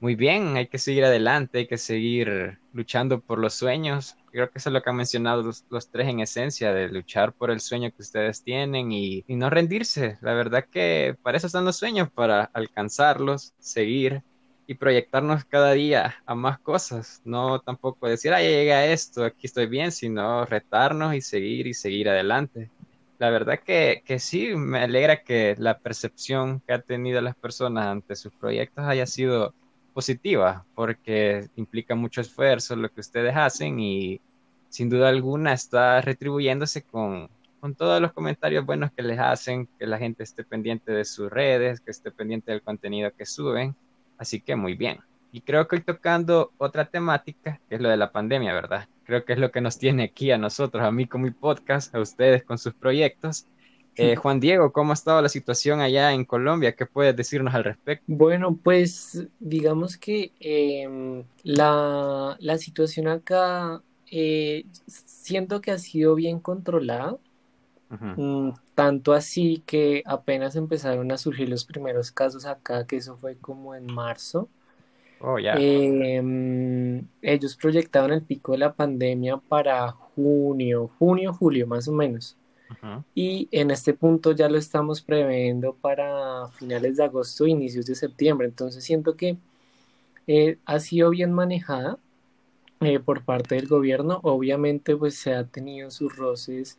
[0.00, 4.16] muy bien, hay que seguir adelante, hay que seguir luchando por los sueños.
[4.32, 7.52] Creo que eso es lo que han mencionado los, tres en esencia, de luchar por
[7.52, 10.18] el sueño que ustedes tienen y, y no rendirse.
[10.22, 14.22] La verdad que para eso están los sueños, para alcanzarlos, seguir
[14.70, 19.66] y proyectarnos cada día a más cosas, no tampoco decir, ah, ya esto, aquí estoy
[19.66, 22.70] bien, sino retarnos y seguir y seguir adelante.
[23.18, 27.86] La verdad que, que sí, me alegra que la percepción que ha tenido las personas
[27.86, 29.54] ante sus proyectos haya sido
[29.92, 34.20] positiva, porque implica mucho esfuerzo lo que ustedes hacen y
[34.68, 37.28] sin duda alguna está retribuyéndose con,
[37.58, 41.28] con todos los comentarios buenos que les hacen, que la gente esté pendiente de sus
[41.28, 43.74] redes, que esté pendiente del contenido que suben
[44.20, 44.98] Así que muy bien.
[45.32, 48.86] Y creo que hoy tocando otra temática, que es lo de la pandemia, ¿verdad?
[49.04, 51.94] Creo que es lo que nos tiene aquí a nosotros, a mí con mi podcast,
[51.94, 53.46] a ustedes con sus proyectos.
[53.96, 56.76] Eh, Juan Diego, ¿cómo ha estado la situación allá en Colombia?
[56.76, 58.04] ¿Qué puedes decirnos al respecto?
[58.08, 66.40] Bueno, pues digamos que eh, la, la, situación acá eh, siento que ha sido bien
[66.40, 67.16] controlada.
[67.90, 68.60] Uh -huh.
[68.74, 73.74] Tanto así que apenas empezaron a surgir los primeros casos acá, que eso fue como
[73.74, 74.48] en marzo.
[75.22, 75.54] Oh, yeah.
[75.58, 82.36] eh, ellos proyectaban el pico de la pandemia para junio, junio, julio más o menos.
[82.70, 83.04] Uh -huh.
[83.14, 88.46] Y en este punto ya lo estamos previendo para finales de agosto, inicios de septiembre.
[88.46, 89.36] Entonces siento que
[90.26, 91.98] eh, ha sido bien manejada
[92.80, 94.20] eh, por parte del gobierno.
[94.22, 96.78] Obviamente pues se ha tenido sus roces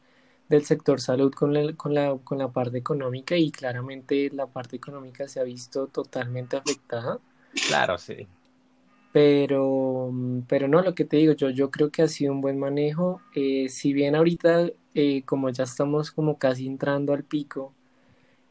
[0.52, 4.76] del sector salud con la, con, la, con la parte económica y claramente la parte
[4.78, 7.20] económica se ha visto totalmente afectada.
[7.62, 8.30] Claro, sí.
[9.12, 10.12] Pero,
[10.48, 13.26] pero no, lo que te digo, yo, yo creo que ha sido un buen manejo.
[13.34, 17.76] Eh, si bien ahorita, eh, como ya estamos como casi entrando al pico,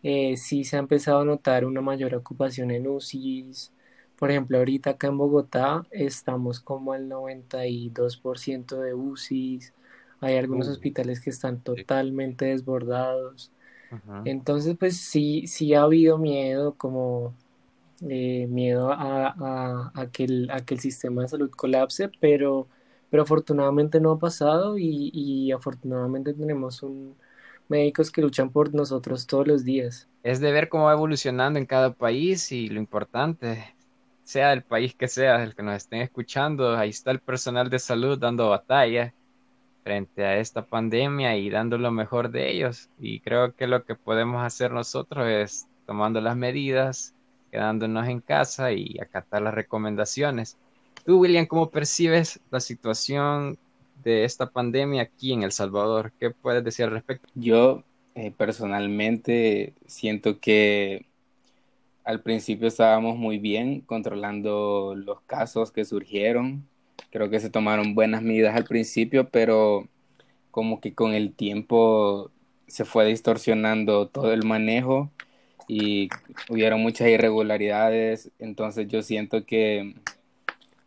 [0.03, 3.73] eh, sí se ha empezado a notar una mayor ocupación en UCIs,
[4.17, 9.75] Por ejemplo, ahorita acá en Bogotá estamos como al 92% de UCIs,
[10.21, 13.53] hay algunos hospitales que están totalmente desbordados.
[14.25, 17.35] Entonces, pues sí, sí ha habido miedo, como
[18.09, 22.69] eh, miedo a, a, que el, a que el sistema de salud colapse, pero,
[23.11, 27.17] pero afortunadamente no ha pasado y, y afortunadamente tenemos un,
[27.69, 30.09] médicos que luchan por nosotros todos los días.
[30.23, 33.75] Es de ver cómo va evolucionando en cada país y lo importante,
[34.23, 37.79] sea el país que sea, el que nos estén escuchando, ahí está el personal de
[37.79, 39.15] salud dando batalla
[39.83, 42.89] frente a esta pandemia y dando lo mejor de ellos.
[42.99, 47.15] Y creo que lo que podemos hacer nosotros es tomando las medidas,
[47.51, 50.57] quedándonos en casa y acatar las recomendaciones.
[51.05, 53.59] Tú, William, ¿cómo percibes la situación
[54.05, 56.13] de esta pandemia aquí en El Salvador?
[56.19, 57.29] ¿Qué puedes decir al respecto?
[57.35, 57.83] Yo
[58.15, 61.07] eh, personalmente siento que
[62.05, 66.67] al principio estábamos muy bien controlando los casos que surgieron.
[67.11, 69.89] Creo que se tomaron buenas medidas al principio, pero
[70.51, 72.31] como que con el tiempo
[72.67, 75.11] se fue distorsionando todo el manejo
[75.69, 76.09] y
[76.49, 78.31] hubieron muchas irregularidades.
[78.39, 79.95] Entonces yo siento que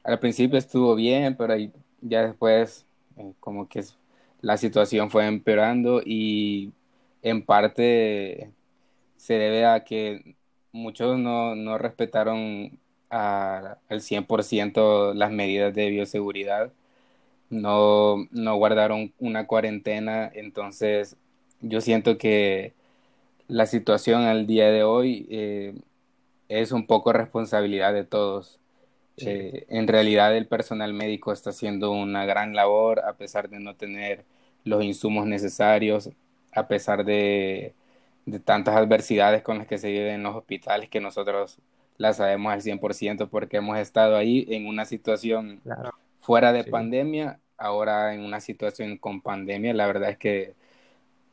[0.03, 1.55] al principio estuvo bien, pero
[2.01, 2.85] ya después
[3.17, 3.83] eh, como que
[4.41, 6.73] la situación fue empeorando y
[7.21, 8.51] en parte
[9.17, 10.35] se debe a que
[10.73, 12.77] muchos no, no respetaron
[13.13, 16.71] al 100% las medidas de bioseguridad,
[17.49, 21.17] no, no guardaron una cuarentena, entonces
[21.61, 22.73] yo siento que
[23.47, 25.75] la situación al día de hoy eh,
[26.49, 28.59] es un poco responsabilidad de todos.
[29.17, 33.75] Eh, en realidad el personal médico está haciendo una gran labor a pesar de no
[33.75, 34.25] tener
[34.63, 36.09] los insumos necesarios,
[36.51, 37.73] a pesar de,
[38.45, 41.59] tantas adversidades con las que se viven en los hospitales que nosotros
[41.97, 45.61] las sabemos al 100% porque hemos estado ahí en una situación
[46.19, 50.55] fuera de pandemia, ahora en una situación con pandemia, la verdad es que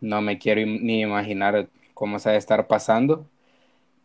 [0.00, 3.26] no me quiero ni imaginar cómo se va a estar pasando.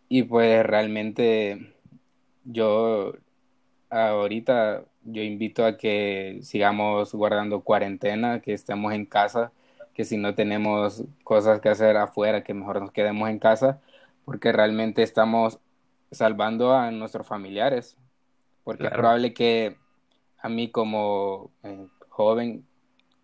[0.09, 1.73] Y pues realmente
[2.43, 3.13] yo
[3.89, 9.51] ahorita yo invito a que sigamos guardando cuarentena, que estemos en casa,
[9.93, 13.81] que si no tenemos cosas que hacer afuera, que mejor nos quedemos en casa,
[14.25, 15.59] porque realmente estamos
[16.15, 17.97] salvando a nuestros familiares.
[18.63, 19.77] Porque es probable que
[20.39, 22.65] a mí como eh, joven,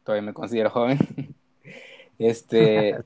[0.04, 1.00] todavía me considero joven,
[2.20, 2.98] este,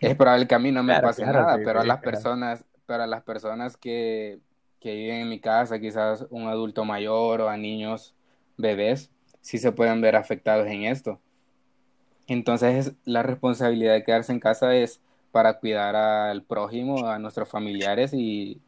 [0.00, 3.22] es probable que a mí no me pase nada, pero a las personas, para las
[3.22, 4.40] personas que
[4.84, 8.14] que viven en mi casa, quizás un adulto mayor o a niños,
[8.58, 11.18] bebés, sí se pueden ver afectados en esto.
[12.26, 15.00] Entonces la responsabilidad de quedarse en casa es
[15.34, 18.60] para cuidar al prójimo, a nuestros familiares y,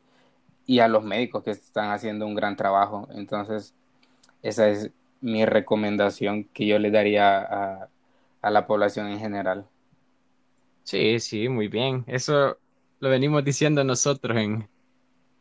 [0.81, 3.07] a los médicos que están haciendo un gran trabajo.
[3.15, 3.73] Entonces
[4.43, 7.89] esa es mi recomendación que yo le daría a,
[8.43, 9.65] a la población en general.
[10.83, 12.03] Sí, sí, muy bien.
[12.09, 12.59] Eso
[12.99, 14.69] lo venimos diciendo nosotros en,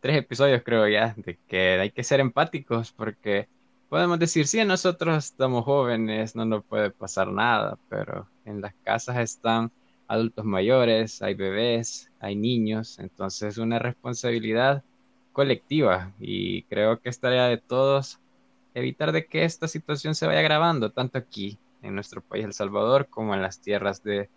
[0.05, 3.49] tres episodios creo ya, de que hay que ser empáticos porque
[3.89, 9.17] podemos decir, sí, nosotros estamos jóvenes, no nos puede pasar nada, pero en las casas
[9.17, 9.71] están
[10.07, 14.83] adultos mayores, hay bebés, hay niños, entonces es una responsabilidad
[15.33, 18.19] colectiva y creo que es tarea de todos
[18.73, 23.07] evitar de que esta situación se vaya agravando, tanto aquí en nuestro país El Salvador
[23.09, 24.29] como en las tierras de,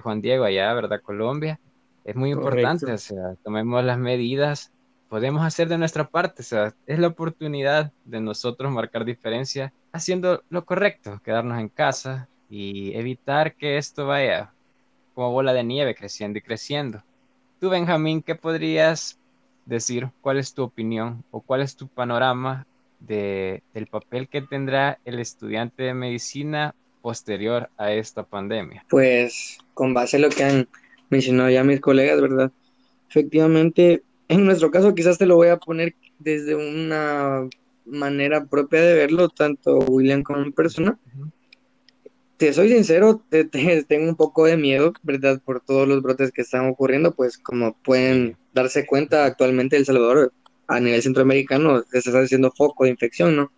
[0.00, 1.02] Juan Diego allá, ¿verdad?
[1.02, 1.60] Colombia.
[2.04, 4.72] Es muy importante, o sea, tomemos las medidas
[5.10, 6.40] podemos hacer de nuestra parte.
[6.40, 12.28] O sea, es la oportunidad de nosotros marcar diferencia haciendo lo correcto, quedarnos en casa
[12.48, 14.52] y evitar que esto vaya
[15.20, 17.02] como bola de nieve creciendo y creciendo.
[17.60, 19.18] Tú, Benjamín, ¿qué podrías
[19.66, 20.08] decir?
[20.22, 22.66] ¿Cuál es tu opinión o cuál es tu panorama
[23.00, 28.86] de, del papel que tendrá el estudiante de medicina posterior a esta pandemia?
[28.88, 30.68] Pues con base a lo que han
[31.10, 32.50] mencionado ya mis colegas, ¿verdad?
[33.10, 37.46] Efectivamente, en nuestro caso quizás te lo voy a poner desde una
[37.84, 40.98] manera propia de verlo, tanto William como mi persona.
[42.40, 45.42] Te soy sincero, te, tengo un poco de miedo, ¿verdad?
[45.44, 50.32] Por todos los brotes que están ocurriendo, pues como pueden darse cuenta actualmente El Salvador
[50.66, 53.52] a nivel centroamericano está haciendo foco de infección, ¿no?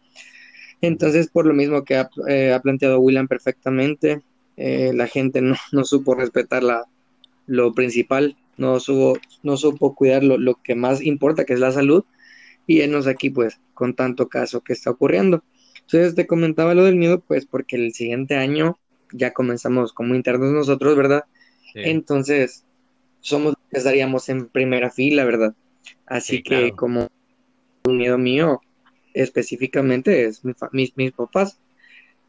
[0.80, 4.20] Entonces, por lo mismo que ha, eh, planteado William perfectamente,
[4.56, 5.40] eh, la gente
[5.72, 6.84] no, supo respetar la,
[7.46, 12.02] lo principal, no, supo, no supo cuidar lo, que más importa, que es la salud,
[12.66, 15.44] y enos aquí pues con tanto caso que está ocurriendo.
[15.92, 18.78] Entonces te comentaba lo del miedo, pues porque el siguiente año
[19.12, 21.24] ya comenzamos como internos nosotros, ¿verdad?
[21.74, 22.64] Entonces
[23.20, 25.54] somos, estaríamos en primera fila, ¿verdad?
[26.06, 27.10] Así que como
[27.84, 28.62] un miedo mío
[29.12, 31.58] específicamente es mis, mis papás.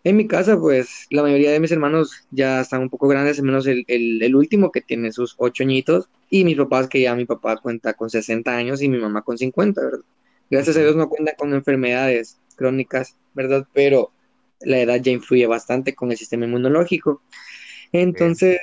[0.04, 3.66] En mi casa, pues la mayoría de mis hermanos ya están un poco grandes, menos
[3.66, 7.56] el, el, último que tiene sus ocho añitos, y mis papás, que ya mi papá
[7.56, 10.02] cuenta con 60 años y mi mamá con 50, ¿verdad?
[10.50, 13.68] Gracias a Dios no cuenta con enfermedades crónicas, ¿verdad?
[13.74, 14.12] Pero
[14.62, 17.22] la edad ya influye bastante con el sistema inmunológico.
[17.92, 18.60] Entonces,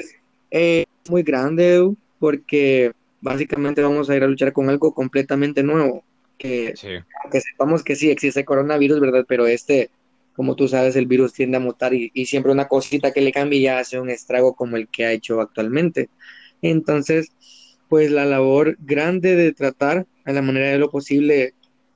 [0.51, 6.03] es muy grande, porque básicamente vamos a ir a luchar con algo completamente nuevo,
[6.39, 6.73] que,
[7.31, 9.27] que sepamos que sí existe coronavirus, ¿verdad?
[9.29, 9.91] Pero este
[10.35, 13.61] como tú sabes, el virus tiende a mutar y, siempre una cosita que le cambie
[13.61, 16.09] ya hace un estrago como el que ha hecho actualmente.
[16.63, 17.29] Entonces,
[17.91, 21.53] pues la labor grande de tratar a la manera de lo posible,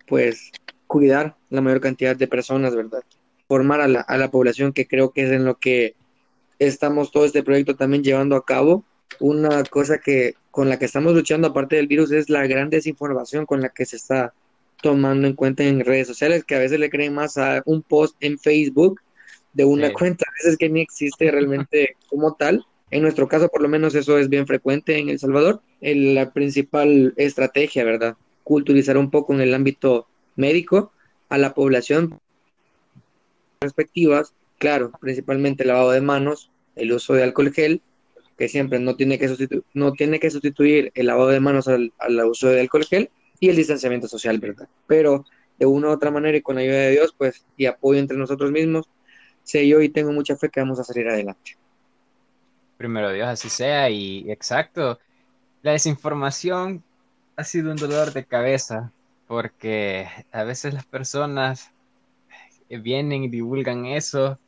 [0.07, 0.51] pues
[0.87, 3.03] cuidar la mayor cantidad de personas, ¿verdad?
[3.49, 5.94] Formar a la, a la población, que creo que es en lo que
[6.59, 8.85] estamos todo este proyecto también llevando a cabo.
[9.20, 13.47] Una cosa que con la que estamos luchando, aparte del virus, es la gran desinformación
[13.47, 14.33] con la que se está
[14.83, 18.16] tomando en cuenta en redes sociales, que a veces le creen más a un post
[18.20, 19.01] en Facebook
[19.53, 22.64] de una cuenta, a veces que ni existe realmente como tal.
[22.90, 25.61] En nuestro caso, por lo menos, eso es bien frecuente en El Salvador.
[25.81, 28.16] la principal estrategia, ¿verdad?
[28.42, 30.92] Culturizar un poco en el ámbito médico
[31.29, 32.20] a la población
[33.61, 37.81] respectivas, claro, principalmente el lavado de manos, el uso de alcohol gel,
[38.37, 41.92] que siempre no tiene que, sustituir, no tiene que sustituir el lavado de manos al,
[41.99, 44.68] al uso de alcohol gel, y el distanciamiento social, ¿verdad?
[44.87, 45.25] Pero
[45.59, 48.16] de una u otra manera y con la ayuda de Dios, pues, y apoyo entre
[48.16, 48.88] nosotros mismos,
[49.42, 51.57] sé yo y tengo mucha fe que vamos a salir adelante.
[52.77, 54.99] Primero Dios, así sea, y exacto,
[55.62, 56.83] la desinformación
[57.37, 58.92] ha sido un dolor de cabeza,
[59.27, 61.71] porque a veces las personas
[62.69, 64.39] vienen y divulgan eso,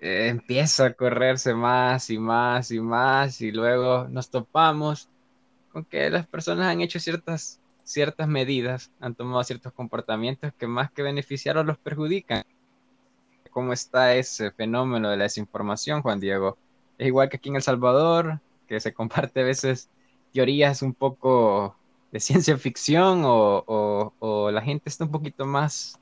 [0.00, 5.08] eh, empieza a correrse más y más y más, y luego nos topamos
[5.72, 10.90] con que las personas han hecho ciertas ciertas medidas, han tomado ciertos comportamientos que más
[10.90, 12.44] que beneficiar los perjudican.
[13.50, 16.58] ¿Cómo está ese fenómeno de la desinformación, Juan Diego?
[16.98, 19.88] Es igual que aquí en El Salvador, que se comparte a veces
[20.32, 21.76] teorías un poco
[22.12, 25.98] de ciencia ficción o, o la gente está un poquito más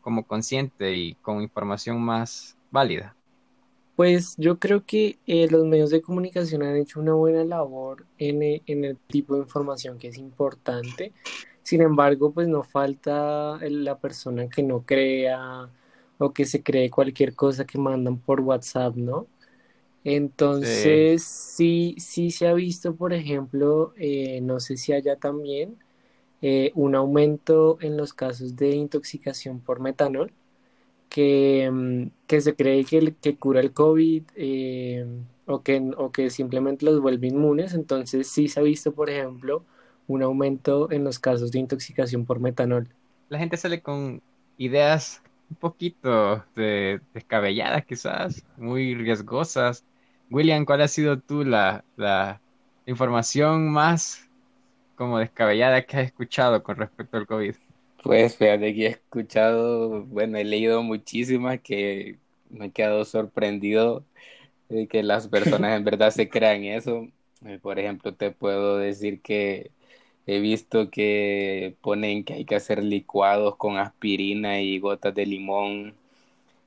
[0.00, 3.16] como consciente y con información más válida.
[3.96, 8.42] Pues yo creo que eh, los medios de comunicación han hecho una buena labor en,
[8.42, 11.12] e, en, el tipo de información que es importante.
[11.62, 15.70] Sin embargo, pues no falta la persona que no crea
[16.18, 19.26] o que se cree cualquier cosa que mandan por WhatsApp, ¿no?
[20.04, 25.78] Entonces, sí, sí, se ha visto, por ejemplo, eh, no sé si haya también
[26.42, 30.32] eh, un aumento en los casos de intoxicación por metanol
[31.08, 35.06] que, mm, que se cree que, que cura el COVID eh,
[35.46, 37.74] o, que, o que simplemente los vuelve inmunes.
[37.74, 39.64] Entonces sí se ha visto, por ejemplo,
[40.06, 42.88] un aumento en los casos de intoxicación por metanol.
[43.28, 44.20] La gente sale con
[44.58, 49.84] ideas un poquito de, descabelladas quizás, muy riesgosas.
[50.30, 52.42] William, ¿cuál ha sido tú la, la
[52.86, 54.30] información más
[54.96, 57.56] como descabellada que has escuchado con respecto al COVID?
[58.02, 62.18] Pues fíjate que he escuchado, bueno, he leído muchísimas que
[62.50, 64.04] me he quedado sorprendido
[64.68, 67.08] de que las personas en verdad se crean eso.
[67.46, 69.72] Eh, por ejemplo, te puedo decir que
[70.26, 75.96] he visto que ponen que hay que hacer licuados con aspirina y gotas de limón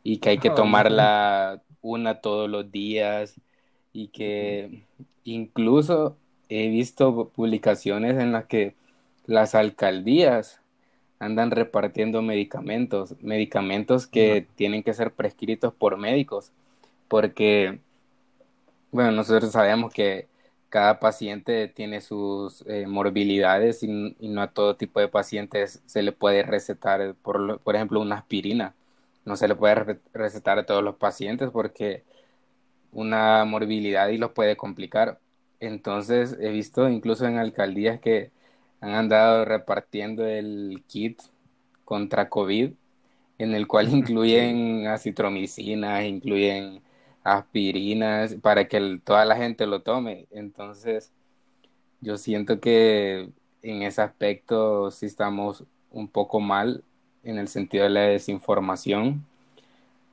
[0.03, 3.39] y que hay que oh, tomarla una todos los días
[3.97, 4.83] y que
[5.23, 6.17] incluso
[6.49, 8.75] he visto publicaciones en las que
[9.25, 10.61] las alcaldías
[11.17, 16.51] andan repartiendo medicamentos, medicamentos que tienen que ser prescritos por médicos,
[17.07, 17.79] porque,
[18.91, 20.27] bueno, nosotros sabemos que
[20.69, 26.11] cada paciente tiene sus eh, morbilidades y, no a todo tipo de pacientes se le
[26.11, 28.75] puede recetar, por, por ejemplo, una aspirina.
[29.25, 32.03] No se le puede recetar a todos los pacientes porque
[32.91, 35.19] una morbilidad y los puede complicar.
[35.59, 38.31] Entonces, he visto incluso en alcaldías que
[38.81, 41.21] han andado repartiendo el kit
[41.85, 42.71] contra COVID,
[43.39, 46.81] en el cual incluyen acitromicinas, incluyen
[47.23, 50.27] aspirinas, para que toda la gente lo tome.
[50.31, 51.11] Entonces,
[52.01, 53.29] yo siento que
[53.61, 56.83] en ese aspecto sí estamos un poco mal
[57.23, 59.25] en el sentido de la desinformación,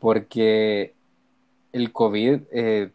[0.00, 0.94] porque
[1.74, 2.92] el COVID eh,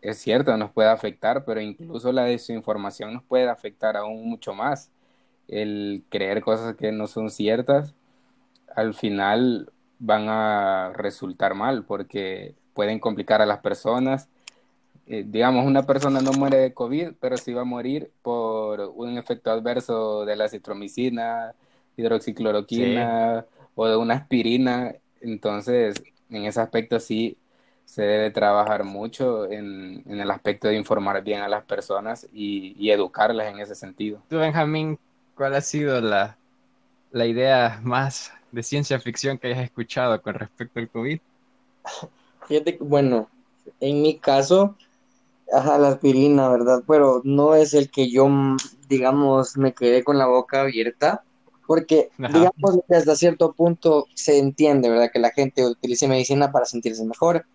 [0.00, 4.90] es cierto, nos puede afectar, pero incluso la desinformación nos puede afectar aún mucho más.
[5.48, 7.94] El creer cosas que no son ciertas,
[8.74, 14.28] al final van a resultar mal porque pueden complicar a las personas.
[15.06, 19.18] Eh, digamos, una persona no muere de COVID, pero sí va a morir por un
[19.18, 21.52] efecto adverso de la citromicina,
[21.96, 24.94] hidroxicloroquina o de una aspirina.
[25.20, 27.36] Entonces, en ese aspecto sí
[27.90, 33.48] se debe trabajar mucho en, el aspecto de informar bien a las personas y, educarlas
[33.48, 34.22] en ese sentido.
[34.28, 34.96] Tú, Benjamín,
[35.34, 36.36] ¿cuál ha sido la,
[37.10, 41.18] la idea más de ciencia ficción que hayas escuchado con respecto al COVID?
[42.46, 43.28] Fíjate, bueno,
[43.80, 44.76] en mi caso,
[45.52, 46.84] ajá, la aspirina, ¿verdad?
[46.86, 48.28] Pero no es el que yo,
[48.88, 51.24] digamos, me quedé con la boca abierta,
[51.66, 55.10] porque, digamos, que hasta cierto punto se entiende, ¿verdad?
[55.12, 57.46] Que la gente utilice medicina para sentirse mejor,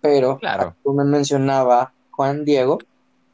[0.00, 0.76] pero, claro.
[0.82, 2.78] como me mencionaba Juan Diego,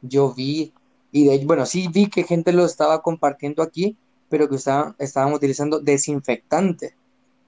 [0.01, 0.73] yo vi,
[1.11, 3.97] y de bueno, sí vi que gente lo estaba compartiendo aquí,
[4.29, 6.95] pero que estaban, estaban utilizando desinfectante.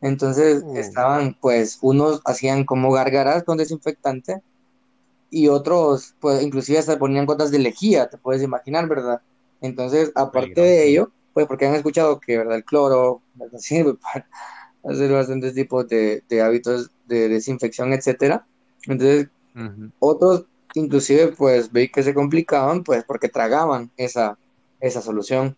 [0.01, 0.77] Entonces uh.
[0.77, 4.41] estaban, pues, unos hacían como gargaras con desinfectante
[5.29, 9.21] y otros, pues, inclusive se ponían gotas de lejía, te puedes imaginar, ¿verdad?
[9.61, 12.57] Entonces, aparte de ello, pues, porque han escuchado que, ¿verdad?
[12.57, 13.21] El cloro
[13.57, 14.27] sirve para
[14.83, 18.45] hacer bastantes tipos de, de hábitos de desinfección, etcétera.
[18.87, 19.27] Entonces,
[19.99, 24.37] otros inclusive pues veí que se complicaban pues porque tragaban esa,
[24.79, 25.55] esa solución.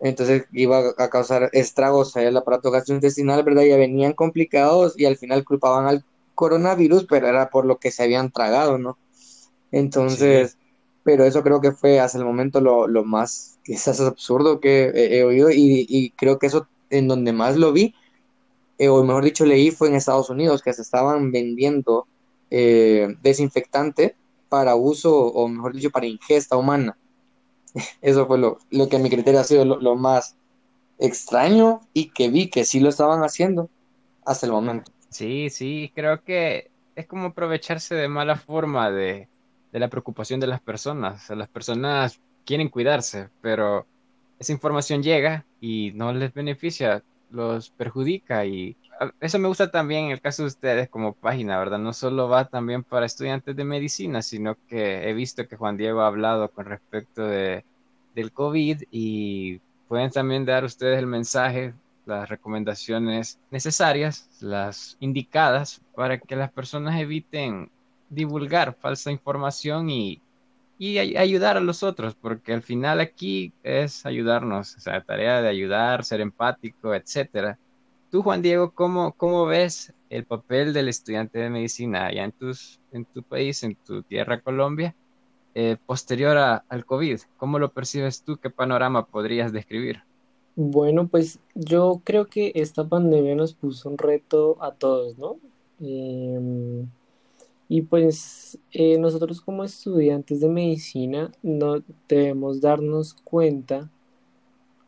[0.00, 3.64] Entonces iba a causar estragos en el aparato gastrointestinal, ¿verdad?
[3.64, 6.04] Ya venían complicados y al final culpaban al
[6.34, 8.96] coronavirus, pero era por lo que se habían tragado, ¿no?
[9.72, 10.56] Entonces,
[11.04, 15.22] pero eso creo que fue hasta el momento lo, lo más quizás absurdo que he,
[15.22, 17.94] oído y, y, creo que eso en donde más lo vi,
[18.78, 22.06] eh, o mejor dicho leí, fue en Estados Unidos, que se estaban vendiendo
[22.50, 24.16] eh, desinfectante
[24.48, 26.96] para uso, o mejor dicho, para ingesta humana.
[28.02, 30.36] Eso fue lo, lo que a mi criterio ha sido lo, más
[30.98, 33.70] extraño y que vi que sí lo estaban haciendo
[34.24, 34.92] hasta el momento.
[35.08, 39.28] Sí, sí, creo que es como aprovecharse de mala forma de,
[39.72, 41.30] de la preocupación de las personas.
[41.30, 43.86] las personas quieren cuidarse, pero
[44.38, 48.76] esa información llega y no les beneficia, los perjudica y
[49.20, 51.78] eso me gusta también en el caso de ustedes como página, ¿verdad?
[51.78, 56.02] No solo va también para estudiantes de medicina, sino que he visto que Juan Diego
[56.02, 57.64] ha hablado con respecto de,
[58.14, 61.72] del COVID y pueden también dar ustedes el mensaje,
[62.04, 67.70] las recomendaciones necesarias, las indicadas para que las personas eviten
[68.10, 70.20] divulgar falsa información y,
[70.80, 75.48] y ayudar a los otros, porque al final aquí es ayudarnos, o sea, tarea de
[75.48, 77.58] ayudar, ser empático, etcétera
[78.10, 82.80] Tú, Juan Diego, ¿cómo, cómo ves el papel del estudiante de medicina allá en, tus,
[82.90, 84.96] en tu país, en tu tierra Colombia,
[85.54, 87.20] eh, posterior al COVID?
[87.36, 88.36] ¿Cómo lo percibes tú?
[88.36, 90.02] ¿Qué panorama podrías describir?
[90.56, 95.36] Bueno, pues yo creo que esta pandemia nos puso un reto a todos, ¿no?
[95.78, 96.88] Em,
[97.70, 101.76] y pues eh, nosotros como estudiantes de medicina no
[102.08, 103.88] debemos darnos cuenta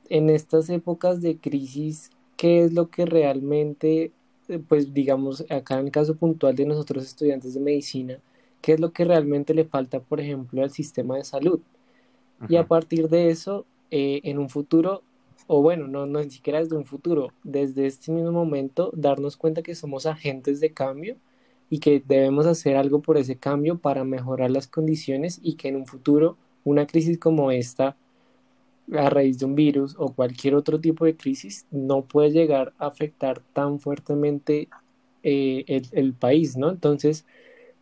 [0.08, 4.10] en estas épocas de crisis qué es lo que realmente,
[4.48, 8.18] eh, pues digamos, acá en el caso puntual de nosotros estudiantes de medicina,
[8.60, 11.60] qué es lo que realmente le falta, por ejemplo, al sistema de salud.
[12.48, 15.02] Y a partir de eso, eh, en un futuro,
[15.46, 19.62] o bueno, no, no ni siquiera desde un futuro, desde este mismo momento, darnos cuenta
[19.62, 21.16] que somos agentes de cambio
[21.72, 25.76] y que debemos hacer algo por ese cambio para mejorar las condiciones y que en
[25.76, 27.96] un futuro una crisis como esta
[28.92, 32.88] a raíz de un virus o cualquier otro tipo de crisis no puede llegar a
[32.88, 34.68] afectar tan fuertemente
[35.22, 36.68] eh, el, país, ¿no?
[36.68, 37.24] Entonces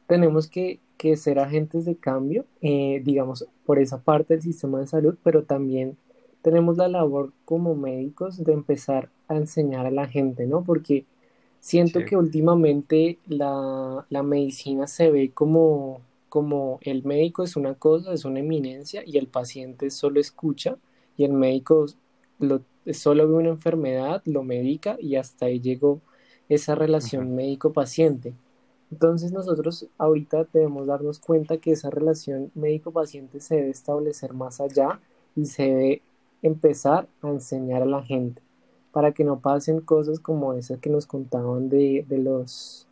[0.07, 0.79] tenemos que,
[1.17, 5.97] ser agentes de cambio, eh, digamos, por esa parte del sistema de salud, pero también
[6.43, 10.63] tenemos la labor como médicos de empezar a enseñar a la gente, ¿no?
[10.63, 11.07] Porque
[11.61, 18.13] siento que últimamente la, la medicina se ve como, como el médico es una cosa,
[18.13, 20.77] es una eminencia y el paciente solo escucha
[21.17, 21.87] y el médico
[22.39, 26.01] lo, solo ve una enfermedad, lo medica y hasta ahí llegó
[26.49, 28.35] esa relación médico-paciente.
[28.91, 35.01] Entonces nosotros ahorita debemos darnos cuenta que esa relación médico-paciente se debe establecer más allá
[35.37, 36.03] y se debe
[36.43, 38.43] empezar a enseñar a la gente
[38.93, 42.87] para que no pasen cosas como esas que nos contaban de, de los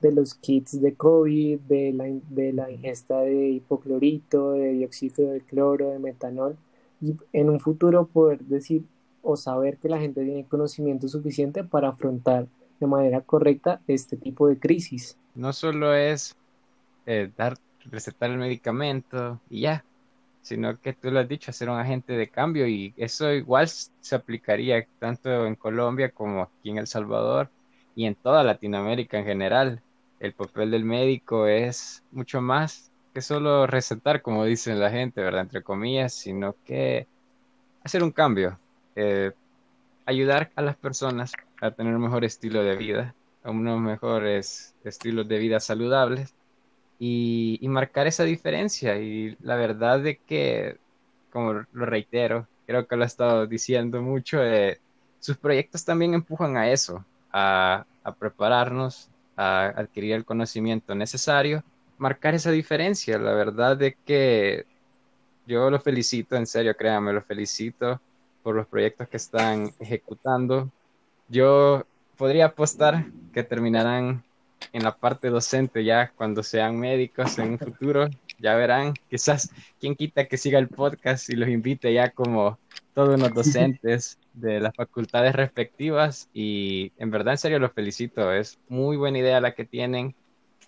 [0.00, 5.40] de los kits de COVID, de la, de la ingesta de hipoclorito, de dióxido de
[5.40, 6.56] cloro, de metanol,
[7.00, 8.84] y en un futuro poder decir
[9.22, 12.46] o saber que la gente tiene conocimiento suficiente para afrontar
[12.80, 15.16] de manera correcta este tipo de crisis.
[15.34, 16.36] No solo es
[17.06, 17.56] eh, dar,
[17.90, 19.84] recetar el medicamento y ya,
[20.44, 24.14] sino que tú lo has dicho, ser un agente de cambio y eso igual se
[24.14, 27.48] aplicaría tanto en Colombia como aquí en El Salvador
[27.96, 29.80] y en toda Latinoamérica en general.
[30.20, 35.40] El papel del médico es mucho más que solo recetar, como dicen la gente, ¿verdad?
[35.42, 37.06] Entre comillas, sino que
[37.82, 38.58] hacer un cambio,
[38.96, 39.32] eh,
[40.04, 41.32] ayudar a las personas
[41.62, 46.34] a tener un mejor estilo de vida, a unos mejores estilos de vida saludables
[46.98, 48.96] y, marcar esa diferencia.
[48.98, 50.78] Y la verdad de que,
[51.30, 54.80] como lo reitero, creo que lo he estado diciendo mucho, eh,
[55.20, 61.64] sus proyectos también empujan a eso, a, a prepararnos, a adquirir el conocimiento necesario,
[61.98, 63.18] marcar esa diferencia.
[63.18, 64.66] La verdad de que
[65.46, 68.00] yo lo felicito, en serio, créanme, lo felicito
[68.42, 70.70] por los proyectos que están ejecutando.
[71.28, 71.86] Yo
[72.16, 74.22] podría apostar que terminarán
[74.72, 78.08] en la parte docente ya cuando sean médicos en un futuro.
[78.38, 79.50] Ya verán, quizás
[79.80, 82.58] quien quita que siga el podcast y los invite ya como
[82.94, 86.28] todos los docentes de las facultades respectivas.
[86.34, 88.32] Y en verdad, en serio, los felicito.
[88.32, 90.14] Es muy buena idea la que tienen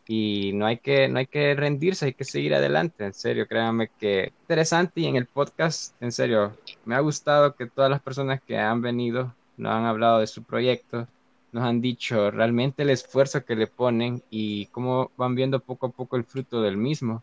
[0.08, 3.90] y no hay que no hay que rendirse, hay que seguir adelante, en serio, créanme
[3.98, 8.40] que interesante y en el podcast, en serio, me ha gustado que todas las personas
[8.40, 11.08] que han venido nos han hablado de su proyecto,
[11.56, 15.90] nos han dicho realmente el esfuerzo que le ponen y cómo van viendo poco a
[15.90, 17.22] poco el fruto del mismo.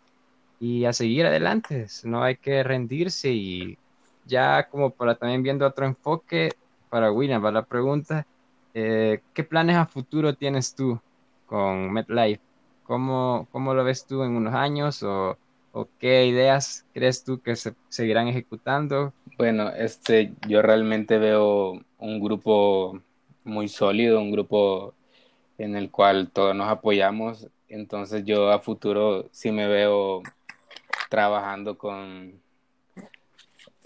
[0.59, 3.77] Y a seguir adelante, no hay que rendirse y
[4.25, 6.53] ya como para también viendo otro enfoque,
[6.89, 8.25] para William, para la pregunta,
[8.73, 10.99] eh, ¿qué planes a futuro tienes tú
[11.45, 12.41] con MedLife?
[12.85, 15.37] ¿Cómo, ¿Cómo lo ves tú en unos años o,
[15.73, 19.13] o qué ideas crees tú que se seguirán ejecutando?
[19.37, 22.99] Bueno, este, yo realmente veo un grupo
[23.43, 24.93] muy sólido, un grupo
[25.57, 27.47] en el cual todos nos apoyamos.
[27.67, 30.21] Entonces yo a futuro sí me veo
[31.09, 32.41] trabajando con,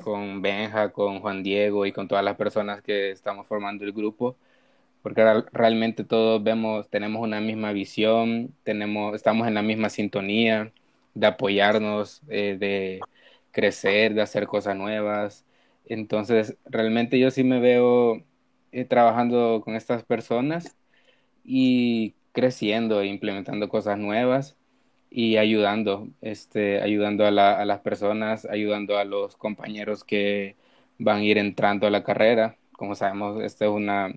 [0.04, 4.38] con Benja, con Juan Diego y con todas las personas que estamos formando el grupo,
[5.04, 10.72] porque realmente todos vemos, tenemos una misma visión, tenemos, estamos en la misma sintonía
[11.14, 13.02] de apoyarnos, eh, de
[13.52, 15.46] crecer, de hacer cosas nuevas.
[15.86, 18.24] Entonces, realmente yo sí me veo
[18.72, 20.78] eh, trabajando con estas personas
[21.44, 24.58] y creciendo e implementando cosas nuevas
[25.10, 30.56] y ayudando, este, ayudando a, la, a, las personas, ayudando a los compañeros que
[31.00, 32.58] van a ir entrando a la carrera.
[32.74, 34.14] Como sabemos, esta es una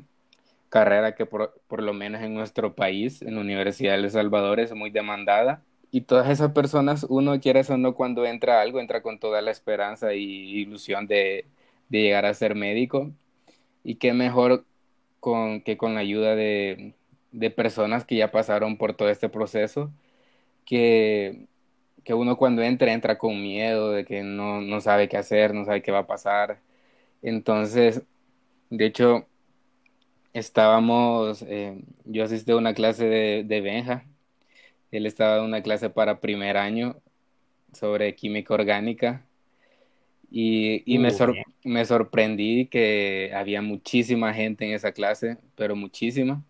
[0.68, 4.60] carrera que por, por lo menos en nuestro país, en la Universidad de El Salvador,
[4.60, 5.62] es muy demandada.
[5.90, 9.50] Y todas esas personas, uno quiere eso no cuando entra algo, entra con toda la
[9.50, 10.22] esperanza y
[10.60, 11.46] ilusión de,
[11.88, 13.10] de llegar a ser médico
[13.84, 14.66] y qué mejor
[15.20, 16.94] con, que con la ayuda de,
[17.32, 19.92] de personas que ya pasaron por todo este proceso,
[20.66, 21.46] que,
[22.04, 25.64] que uno cuando entra, entra con miedo de que no, no sabe qué hacer, no
[25.66, 26.60] sabe qué va a pasar.
[27.22, 28.02] Entonces,
[28.70, 29.26] de hecho,
[30.32, 34.04] estábamos, eh, yo asistí a una clase de, de Benja,
[34.92, 36.96] él estaba en una clase para primer año
[37.74, 39.26] sobre química orgánica
[40.30, 41.10] y, y me,
[41.64, 46.44] me sorprendí que había muchísima gente en esa clase, pero muchísima.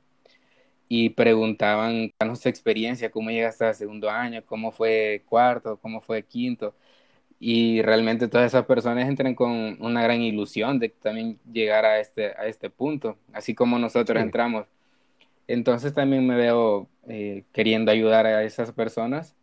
[0.89, 6.75] Y preguntaban, su experiencia, cómo llegaste al segundo año, cómo fue cuarto, cómo fue quinto.
[7.39, 12.29] Y realmente todas esas personas entran con una gran ilusión de también llegar a este,
[12.39, 14.67] a este punto, así como nosotros entramos.
[15.49, 19.37] Entonces también me veo eh, queriendo ayudar a esas personas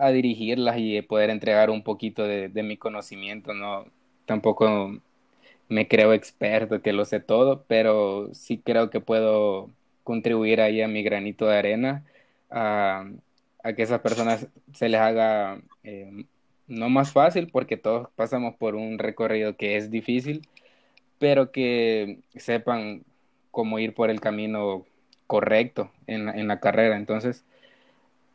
[0.00, 3.86] a dirigirlas y poder entregar un poquito de, mi conocimiento, no
[4.26, 4.98] tampoco
[5.68, 9.70] me creo experto que lo sé todo, pero sí creo que puedo
[10.04, 12.04] contribuir ahí a mi granito de arena
[12.50, 13.06] a,
[13.76, 16.24] que esas personas se les haga eh,
[16.66, 20.48] no más fácil porque todos pasamos por un recorrido que es difícil,
[21.18, 23.04] pero que sepan
[23.50, 24.86] cómo ir por el camino
[25.26, 26.96] correcto en, en la carrera.
[26.96, 27.44] Entonces,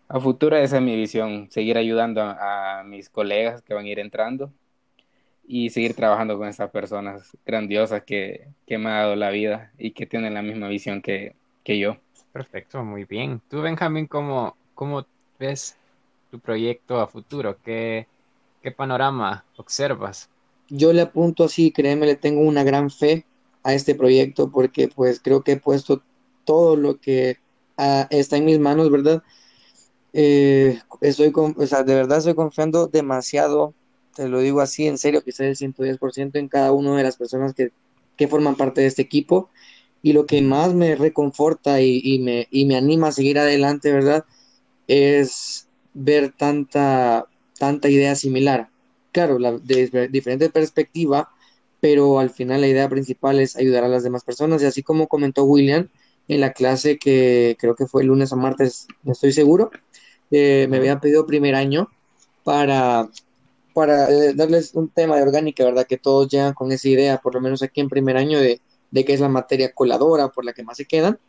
[0.08, 4.00] a futuro esa es mi visión, seguir ayudando a, mis colegas que van a ir
[4.00, 4.52] entrando
[5.48, 9.92] y seguir trabajando con esas personas grandiosas que, que me ha dado la vida y
[9.92, 11.98] que tienen la misma visión que, que yo.
[12.32, 13.42] Perfecto, muy bien.
[13.50, 15.06] Tú, Benjamín, ¿cómo, cómo
[15.40, 15.78] ves
[16.32, 17.58] tu proyecto a futuro?
[17.64, 18.08] ¿Qué,
[18.62, 20.30] ¿Qué panorama observas?
[20.70, 23.26] Yo le apunto así, créeme, le tengo una gran fe
[23.64, 26.02] a este proyecto porque pues creo que he puesto
[26.44, 27.38] todo lo que
[27.78, 29.24] ah, está en mis manos, ¿verdad?
[30.18, 33.74] Eh, estoy con, o sea, de verdad estoy confiando demasiado,
[34.16, 37.54] te lo digo así, en serio, quizás el 110% en cada una de las personas
[37.54, 37.72] que,
[38.16, 39.50] que, forman parte de este equipo.
[40.02, 43.92] Y lo que más me reconforta y, y, me, y me anima a seguir adelante,
[43.92, 44.24] ¿verdad?
[44.88, 47.26] Es ver tanta,
[47.60, 48.70] tanta idea similar.
[49.12, 51.30] Claro, la, de diferente perspectiva,
[51.82, 54.62] pero al final la idea principal es ayudar a las demás personas.
[54.62, 55.90] Y así como comentó William
[56.30, 59.72] en la clase que creo que fue el lunes o martes, no estoy seguro,
[60.32, 61.90] me habían pedido primer año,
[62.44, 63.10] para,
[63.74, 65.88] para eh, darles un tema de orgánica, ¿verdad?
[65.88, 68.62] Que todos llegan con esa idea, por lo menos aquí en primer año, de,
[68.92, 71.20] de que es la materia coladora por la que más se quedan.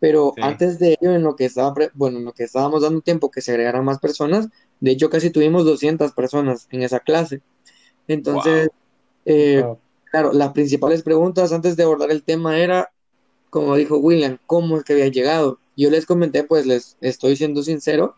[0.00, 3.30] Pero antes de ello, en lo que estaba, bueno, en lo que estábamos dando tiempo
[3.30, 4.48] que se agregaran más personas,
[4.80, 7.40] de hecho casi tuvimos 200 personas en esa clase.
[8.08, 8.70] Entonces,
[9.26, 9.64] eh,
[10.10, 12.90] claro, las principales preguntas antes de abordar el tema era,
[13.50, 15.58] como dijo William, ¿cómo es que había llegado?
[15.76, 18.16] Yo les comenté, pues les estoy siendo sincero,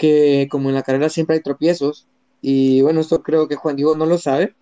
[0.00, 2.06] que como en la carrera siempre hay tropiezos,
[2.40, 4.54] y bueno, esto creo que Juan Diego no lo sabe,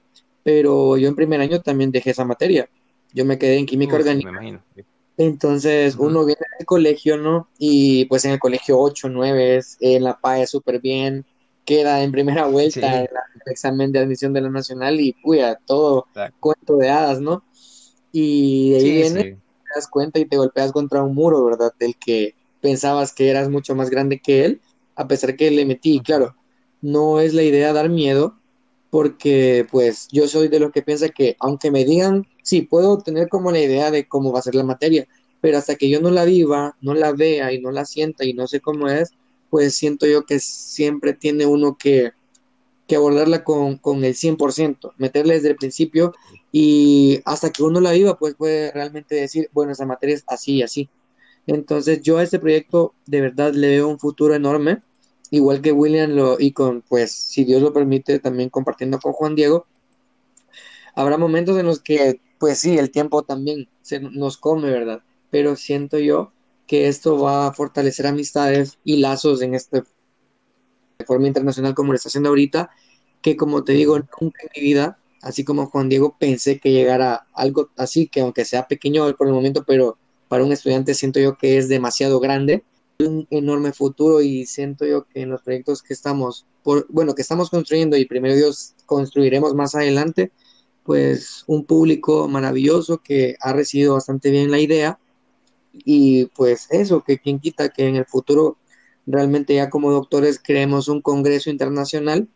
[0.43, 2.69] pero yo en primer año también dejé esa materia.
[3.15, 4.33] Yo me quedé en química orgánica.
[5.17, 7.49] Entonces, uno viene del colegio, ¿no?
[7.57, 11.25] Y pues en el colegio 8, 9, en la PAE súper bien,
[11.65, 16.07] queda en primera vuelta en el examen de admisión de la nacional y, puya, todo
[16.41, 17.45] cuento de hadas, ¿no?
[18.11, 19.39] Y de ahí viene, te
[19.73, 21.73] das cuenta y te golpeas contra un muro, ¿verdad?
[21.79, 24.61] Del que pensabas que eras mucho más grande que él,
[24.99, 26.35] a pesar que le metí, claro,
[26.83, 28.37] no es la idea dar miedo,
[28.91, 33.29] porque pues yo soy de los que piensa que aunque me digan, sí, puedo tener
[33.29, 35.07] como la idea de cómo va a ser la materia,
[35.41, 38.35] pero hasta que yo no la viva, no la vea y no la sienta y
[38.35, 39.11] no sé cómo es,
[39.51, 42.11] pues siento yo que siempre tiene uno que,
[42.89, 46.13] que abordarla con, con el 100%, meterle desde el principio
[46.51, 50.57] y hasta que uno la viva, pues puede realmente decir, bueno, esa materia es así
[50.57, 50.89] y así.
[51.47, 54.81] Entonces yo a este proyecto de verdad le veo un futuro enorme
[55.31, 59.35] igual que William lo, y con, pues, si Dios lo permite, también compartiendo con Juan
[59.35, 59.67] Diego,
[60.95, 65.03] habrá momentos en los que, pues sí, el tiempo también se nos come, ¿verdad?
[65.31, 66.33] Pero siento yo
[66.67, 69.85] que esto va a fortalecer amistades y lazos en esta
[71.07, 72.71] forma internacional como lo está haciendo ahorita,
[73.23, 77.27] que como te digo, nunca en mi vida, así como Juan Diego, pensé que llegara
[77.33, 79.99] algo así, que aunque sea pequeño por el momento, pero
[80.29, 82.65] para un estudiante siento yo que es demasiado grande
[83.07, 87.23] un enorme futuro y siento yo que en los proyectos que estamos, por, bueno, que
[87.23, 90.33] estamos construyendo y primero Dios construiremos más adelante,
[90.83, 94.99] pues un público maravilloso que ha recibido bastante bien la idea
[95.73, 98.57] y pues eso, que quien quita que en el futuro
[99.07, 102.27] realmente ya como doctores creemos un congreso internacional,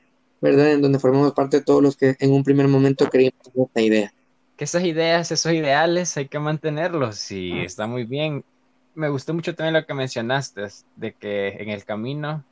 [0.41, 0.73] ¿verdad?
[0.73, 4.15] En donde formamos parte de todos los que en un primer momento creímos esta idea.
[4.57, 8.45] Que esas ideas, esos ideales hay que mantenerlos y está muy bien
[8.95, 12.45] me gustó mucho también lo que mencionaste, de que en el camino,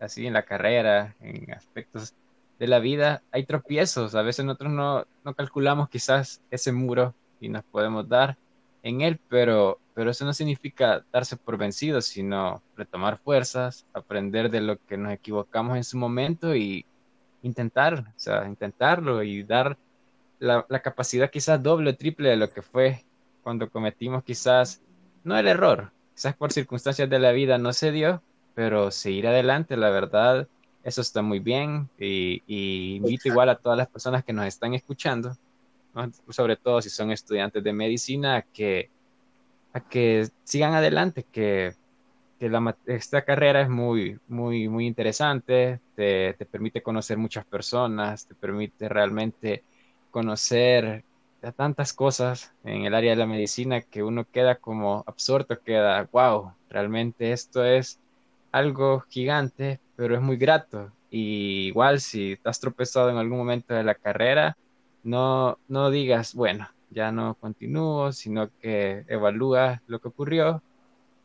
[0.00, 2.14] así en la carrera, en aspectos
[2.58, 4.14] de la vida, hay tropiezos.
[4.14, 8.36] A veces nosotros no, no calculamos quizás ese muro y nos podemos dar
[8.82, 14.60] en él, pero, pero eso no significa darse por vencido, sino retomar fuerzas, aprender de
[14.60, 16.84] lo que nos equivocamos en su momento y
[17.42, 19.76] intentar, o sea, intentarlo y dar
[20.38, 23.04] la, la capacidad quizás doble o triple de lo que fue
[23.42, 24.80] cuando cometimos quizás
[25.24, 28.22] no el error, quizás por circunstancias de la vida no se dio,
[28.54, 30.48] pero seguir adelante, la verdad,
[30.84, 32.42] eso está muy bien y,
[32.96, 35.36] invito igual a todas las personas que nos están escuchando,
[36.28, 38.90] sobre todo si son estudiantes de medicina, a que,
[39.90, 41.74] que sigan adelante, que,
[42.86, 48.88] esta carrera es muy, muy, muy interesante, te, te permite conocer muchas personas, te permite
[48.88, 49.62] realmente
[50.10, 51.04] conocer
[51.50, 56.52] tantas cosas en el área de la medicina que uno queda como absorto, queda, wow,
[56.70, 57.98] realmente esto es
[58.52, 60.92] algo gigante, pero es muy grato.
[61.10, 64.56] Y igual si te has tropezado en algún momento de la carrera,
[65.02, 70.62] no, no digas, bueno, ya no continúo, sino que evalúa lo que ocurrió,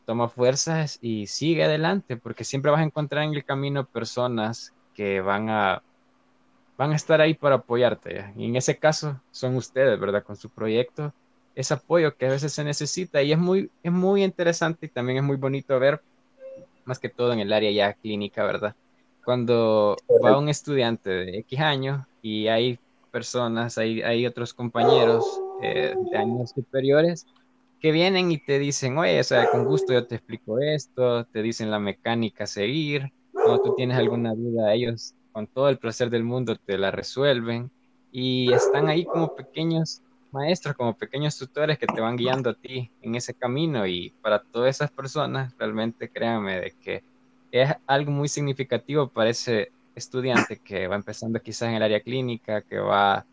[0.05, 5.21] toma fuerzas y sigue adelante, porque siempre vas a encontrar en el camino personas que
[5.21, 5.83] van a
[6.77, 8.31] van a estar ahí para apoyarte.
[8.37, 10.23] Y en ese caso son ustedes, ¿verdad?
[10.23, 11.13] Con su proyecto,
[11.55, 15.17] ese apoyo que a veces se necesita y es muy, es muy interesante y también
[15.17, 16.01] es muy bonito ver,
[16.85, 18.75] más que todo en el área ya clínica, ¿verdad?
[19.25, 22.79] Cuando va un estudiante de X años y hay
[23.11, 27.25] personas, hay, hay otros compañeros eh, de años superiores
[27.81, 31.41] que vienen y te dicen, oye, o sea, con gusto yo te explico esto, te
[31.41, 36.09] dicen la mecánica a seguir, cuando tú tienes alguna duda, ellos con todo el placer
[36.09, 37.69] del mundo te la resuelven
[38.11, 42.89] y están ahí como pequeños maestros, como pequeños tutores que te van guiando a ti
[43.03, 47.03] en ese camino y para todas esas personas realmente créanme de que
[47.51, 52.63] es algo muy significativo para ese estudiante que va empezando quizás en el área clínica,
[52.63, 53.23] que va,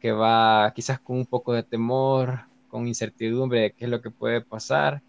[0.00, 4.10] que va quizás con un poco de temor, con incertidumbre de qué es lo que
[4.10, 5.00] puede pasar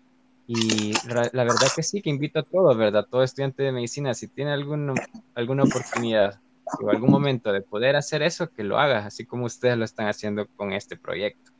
[0.47, 3.07] y la verdad que sí, que invito a todos, ¿verdad?
[3.09, 4.93] Todo estudiante de medicina, si tiene alguna,
[5.33, 6.39] alguna oportunidad
[6.81, 10.07] o algún momento de poder hacer eso, que lo hagas, así como ustedes lo están
[10.07, 11.51] haciendo con este proyecto.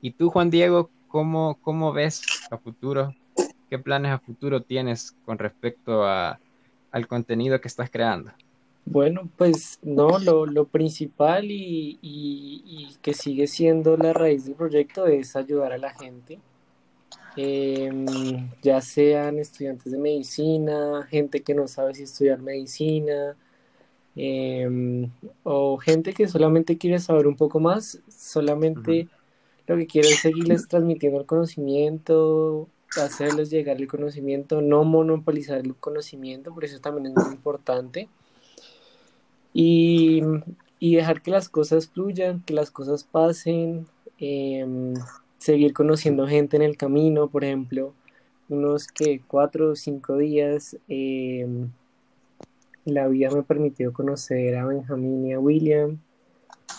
[0.00, 3.14] Y tú, Juan Diego, ¿cómo, cómo ves a futuro?
[3.70, 6.38] ¿Qué planes a futuro tienes con respecto a,
[6.92, 8.32] al contenido que estás creando?
[8.84, 15.06] Bueno, pues no, lo, lo principal y, y, que sigue siendo la raíz del proyecto
[15.06, 16.38] es ayudar a la gente,
[17.36, 23.36] em, ya sean estudiantes de medicina, gente que no sabe si estudiar medicina,
[24.16, 25.10] em,
[25.42, 29.08] o gente que solamente quiere saber un poco más, solamente
[29.66, 32.68] lo que quiero es seguirles transmitiendo el conocimiento,
[33.02, 38.08] hacerles llegar el conocimiento, no monopolizar el conocimiento, por eso también es muy importante.
[39.52, 40.22] Y,
[40.80, 43.86] dejar que las cosas fluyan, que las cosas pasen,
[44.18, 44.94] em,
[45.46, 47.94] seguir conociendo gente en el camino, por ejemplo,
[48.48, 51.70] unos que cuatro o cinco días, em,
[52.84, 55.98] la vida me permitió conocer a Benjamín y a William.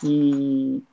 [0.04, 0.84] Y,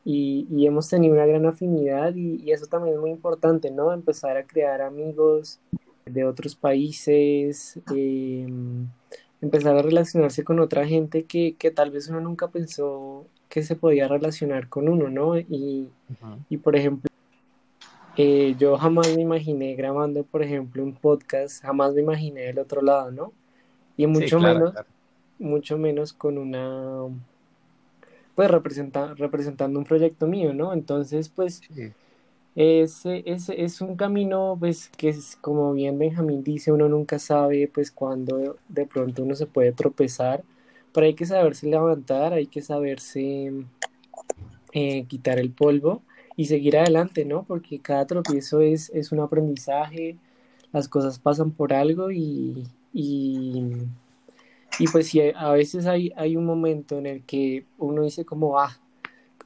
[0.67, 3.93] hemos tenido una gran afinidad y, y, eso también es muy importante, ¿no?
[3.93, 5.61] Empezar a crear amigos
[6.07, 8.47] de otros países, eh,
[9.41, 13.77] empezar a relacionarse con otra gente que, que, tal vez uno nunca pensó que se
[13.77, 15.39] podía relacionar con uno, ¿no?
[15.39, 15.91] Y,
[16.49, 17.14] y por ejemplo,
[18.17, 22.81] eh, yo jamás me imaginé grabando, por ejemplo, un podcast, jamás me imaginé del otro
[22.81, 23.33] lado, ¿no?
[23.97, 24.73] Y mucho menos,
[25.39, 27.09] mucho menos con una,
[28.35, 30.73] pues representa, representando un proyecto mío, ¿no?
[30.73, 31.63] Entonces, pues,
[32.55, 37.69] es, es, es, un camino, pues, que es, como bien Benjamín dice, uno nunca sabe,
[37.73, 40.45] pues, cuándo de pronto uno se puede tropezar,
[40.93, 43.53] pero hay que saberse levantar, hay que saberse
[44.73, 46.03] eh, quitar el polvo
[46.37, 47.45] y seguir adelante, ¿no?
[47.45, 50.17] Porque cada tropiezo es, es un aprendizaje,
[50.73, 53.63] las cosas pasan por algo y, y,
[54.79, 58.59] y pues si a veces hay, hay un momento en el que uno dice como,
[58.59, 58.77] ah,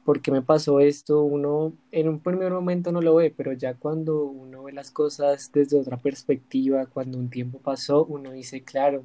[0.05, 1.23] ¿por qué me pasó esto?
[1.23, 5.51] Uno en un primer momento no lo ve, pero ya cuando uno ve las cosas
[5.53, 9.03] desde otra perspectiva, cuando un tiempo pasó, uno dice, claro,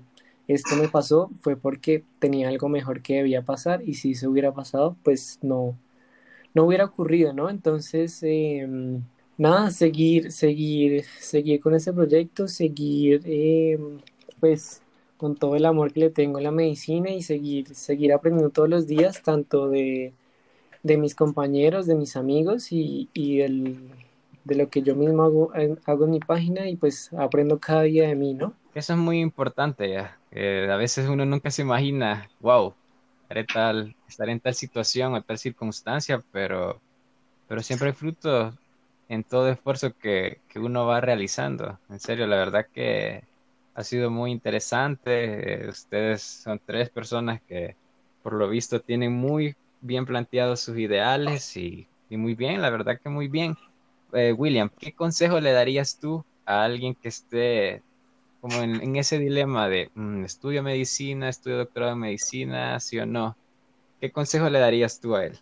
[0.49, 4.53] esto me pasó fue porque tenía algo mejor que debía pasar y si eso hubiera
[4.55, 5.77] pasado, pues no,
[6.55, 7.51] no hubiera ocurrido, ¿no?
[7.51, 9.03] Entonces, em,
[9.39, 14.01] nada, seguir, seguir, seguir con ese proyecto, seguir, em,
[14.41, 14.83] pues,
[15.17, 18.69] con todo el amor que le tengo a la medicina y seguir, seguir aprendiendo todos
[18.69, 20.13] los días, tanto de
[20.85, 25.51] de mis compañeros, de mis amigos y, y de lo que yo mismo hago,
[25.87, 28.53] hago en mi página y pues aprendo cada día de mí, ¿no?
[28.75, 30.19] Eso es muy importante ya.
[30.31, 32.75] a veces uno nunca se imagina, wow,
[33.29, 36.81] estaré en tal situación o tal circunstancia, pero,
[37.49, 38.53] pero siempre hay fruto
[39.09, 41.79] en todo esfuerzo que, que uno va realizando.
[41.89, 43.23] En serio, la verdad que
[43.75, 45.69] ha sido muy interesante.
[45.69, 47.77] ustedes son tres personas que
[48.23, 53.11] por lo visto tienen muy bien planteados sus ideales y, muy bien, la verdad que
[53.11, 53.57] muy bien.
[54.13, 57.83] Eh, William, ¿qué consejo le darías tú a alguien que esté
[58.45, 63.39] como en, ese dilema de mm, estudio medicina, estudio doctorado en medicina, sí o no?
[64.03, 65.39] ¿Qué consejo le darías tú a él?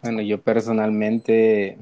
[0.00, 1.76] Bueno, yo personalmente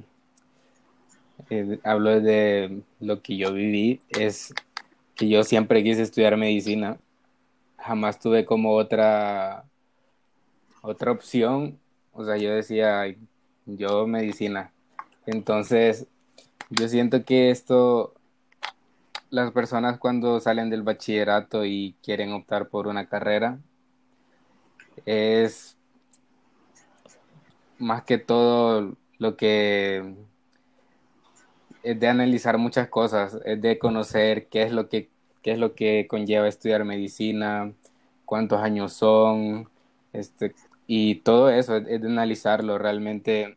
[1.50, 4.54] eh, hablo de lo que yo viví, es
[5.14, 6.96] que yo siempre quise estudiar medicina,
[7.76, 9.66] jamás tuve como otra
[10.80, 11.78] otra opción,
[12.12, 13.14] o sea, yo decía,
[13.66, 14.72] yo medicina.
[15.26, 16.06] Entonces,
[16.70, 18.14] yo siento que esto,
[19.32, 23.58] las personas cuando salen del bachillerato y quieren optar por una carrera,
[25.06, 25.78] es
[27.78, 30.14] más que todo lo que
[31.82, 35.08] es de analizar muchas cosas, es de conocer qué es lo que,
[35.40, 37.72] qué es lo que conlleva estudiar medicina,
[38.26, 39.70] cuántos años son,
[40.12, 40.54] este,
[40.86, 43.56] y todo eso es, de analizarlo realmente.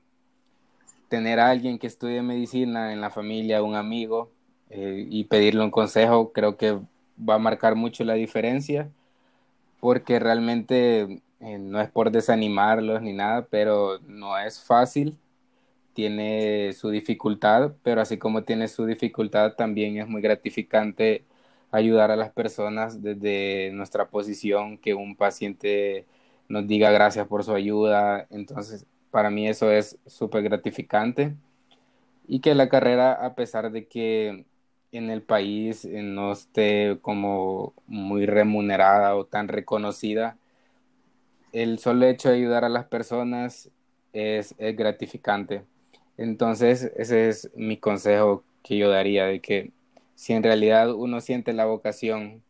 [1.09, 4.31] Tener a alguien que estudie medicina en la familia, un amigo,
[4.69, 6.79] eh, y pedirle un consejo, creo que
[7.17, 8.89] va a marcar mucho la diferencia,
[9.79, 15.17] porque realmente eh, no es por desanimarlos ni nada, pero no es fácil,
[15.93, 21.23] tiene su dificultad, pero así como tiene su dificultad, también es muy gratificante
[21.71, 26.05] ayudar a las personas desde nuestra posición que un paciente
[26.49, 28.27] nos diga gracias por su ayuda.
[28.29, 31.35] Entonces, para mí eso es súper gratificante.
[32.27, 34.45] Y que la carrera, a pesar de que
[34.91, 40.37] en el país eh, no esté como muy remunerada o tan reconocida,
[41.51, 43.69] el solo hecho de ayudar a las personas
[44.13, 45.63] es, es gratificante.
[46.17, 49.71] Entonces, ese es mi consejo que yo daría, de que
[50.15, 52.41] si en realidad uno siente la vocación,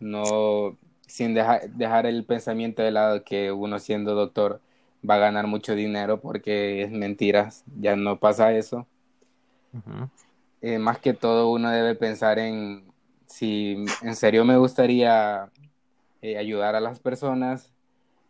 [0.00, 0.76] no,
[1.06, 4.60] sin dejar el pensamiento de lado que uno siendo doctor
[5.08, 8.86] va a ganar mucho dinero porque es mentiras, ya no pasa eso.
[10.62, 12.84] Eh, más que todo uno debe pensar en
[13.26, 15.50] si en serio me gustaría
[16.22, 17.72] eh, ayudar a las personas.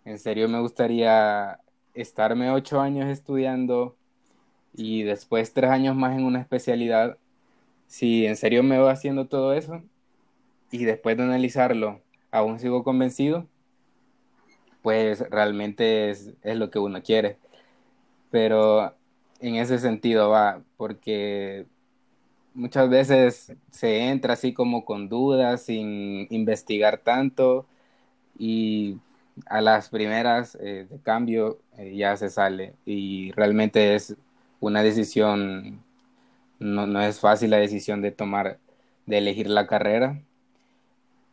[0.07, 1.61] En serio me gustaría
[1.95, 3.97] estarme ocho años estudiando
[4.75, 7.19] y después tres años más en una especialidad.
[7.87, 9.83] Si en serio me voy haciendo todo eso
[10.71, 13.47] y después de analizarlo aún sigo convencido,
[14.83, 17.39] pues realmente es, es lo que uno quiere.
[18.31, 18.95] Pero
[19.41, 21.67] en ese sentido va, porque
[22.55, 27.67] muchas veces se entra así como con dudas, sin investigar tanto
[28.39, 28.99] y
[29.47, 34.17] a las primeras eh, de cambio eh, ya se sale y realmente es
[34.61, 35.83] una decisión,
[36.59, 38.59] no, no, es fácil la decisión de tomar,
[39.07, 40.21] de elegir la carrera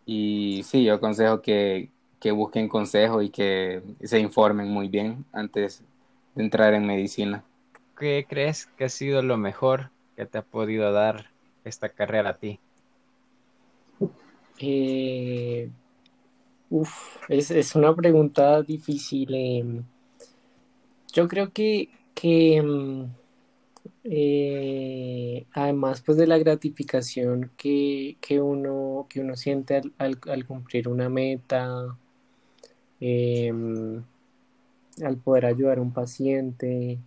[0.06, 1.90] y sí, yo aconsejo que,
[2.20, 5.84] que busquen consejo y que se informen muy bien antes
[6.36, 7.44] de entrar en medicina.
[7.98, 11.28] ¿Qué crees que ha sido lo mejor que te ha podido dar
[11.64, 12.60] esta carrera a ti?
[14.60, 15.70] Eh,
[17.30, 19.34] es, es una pregunta difícil.
[19.34, 19.84] Em.
[21.14, 23.08] yo creo que, que em,
[24.04, 30.90] eh, además pues de la gratificación que, que, uno, que uno siente al, al, cumplir
[30.90, 31.98] una meta,
[33.00, 34.04] em,
[35.02, 37.00] al poder ayudar a un paciente,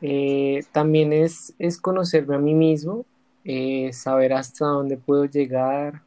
[0.00, 3.04] eh, también es, es conocerme a mí mismo,
[3.44, 6.02] eh, saber hasta dónde puedo llegar,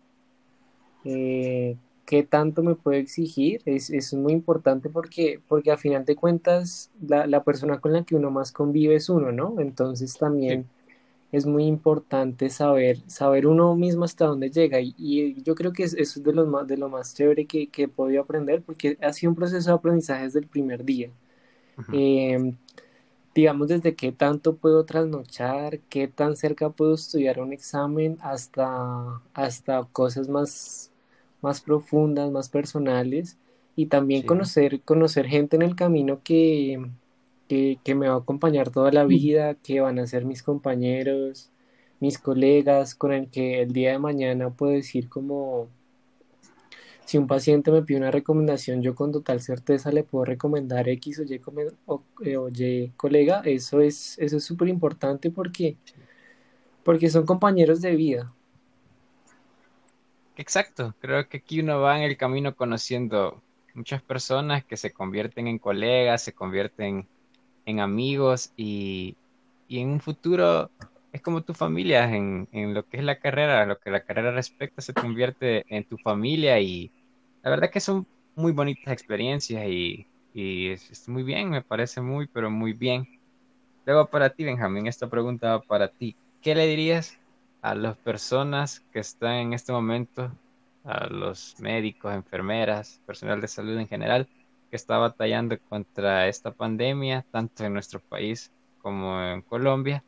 [1.04, 6.92] qué tanto me puedo exigir, es, es muy importante porque, porque a final de cuentas
[7.02, 9.56] la, la, persona con la que uno más convive es uno, ¿no?
[9.60, 10.66] Entonces también
[11.32, 15.84] es muy importante saber, saber uno mismo hasta dónde llega y, y yo creo que
[15.84, 18.98] eso es de lo más, de lo más chévere que, que, he podido aprender porque
[19.02, 21.10] ha sido un proceso de aprendizaje desde el primer día.
[21.94, 22.54] eh,
[23.34, 29.84] digamos, desde qué tanto puedo trasnochar, qué tan cerca puedo estudiar un examen, hasta, hasta
[29.92, 30.92] cosas más,
[31.42, 33.38] más profundas, más personales
[33.76, 36.86] y también conocer, conocer gente en el camino que,
[37.48, 41.50] que, me va a acompañar toda la vida, que van a ser mis compañeros,
[42.00, 45.70] mis colegas, con el que el día de mañana puedo decir como
[47.12, 51.20] si un paciente me pide una recomendación, yo con total certeza le puedo recomendar X
[51.20, 51.42] o Y,
[52.24, 55.76] eh, o y colega, eso es eso es súper importante porque,
[56.86, 58.34] porque son compañeros de vida.
[60.38, 63.42] Exacto, creo que aquí uno va en el camino conociendo
[63.74, 67.10] muchas personas que se convierten en colegas, se convierten
[67.66, 69.18] en amigos y,
[69.68, 70.72] en un futuro
[71.12, 74.82] es como tu familia, en, lo que es la carrera, lo que la carrera respecta
[74.82, 76.90] se convierte en tu familia y
[77.44, 82.50] la verdad que son muy bonitas experiencias y, es, muy bien, me parece muy, pero
[82.50, 83.08] muy bien.
[83.86, 86.16] Luego para ti, Benjamín, esta pregunta va para ti.
[86.42, 87.18] ¿Qué le dirías
[87.62, 90.32] a las personas que están en este momento,
[90.84, 94.28] a los médicos, enfermeras, personal de salud en general,
[94.70, 100.04] que está batallando contra esta pandemia, tanto en nuestro país como en Colombia.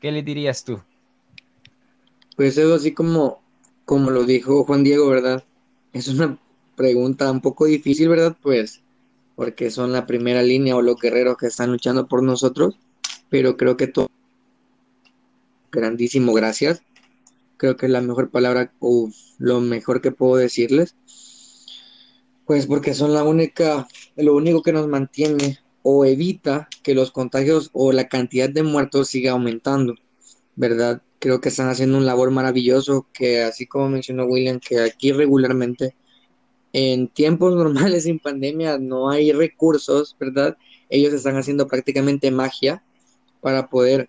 [0.00, 0.80] ¿Qué le dirías tú?
[2.36, 3.40] Pues eso así como,
[3.84, 5.44] como lo dijo Juan Diego, ¿verdad?
[5.92, 6.36] Es una
[6.76, 8.36] pregunta un poco difícil, ¿verdad?
[8.42, 8.82] Pues
[9.34, 12.78] porque son la primera línea o los guerreros que están luchando por nosotros,
[13.28, 14.08] pero creo que todo
[15.70, 16.82] grandísimo gracias.
[17.56, 20.94] Creo que es la mejor palabra o lo mejor que puedo decirles.
[22.44, 27.70] Pues porque son la única, lo único que nos mantiene o evita que los contagios
[27.72, 29.94] o la cantidad de muertos siga aumentando,
[30.56, 31.02] ¿verdad?
[31.18, 35.94] Creo que están haciendo un labor maravilloso que así como mencionó William, que aquí regularmente
[36.72, 40.56] en tiempos normales sin pandemia no hay recursos, ¿verdad?
[40.88, 42.82] Ellos están haciendo prácticamente magia
[43.40, 44.08] para poder,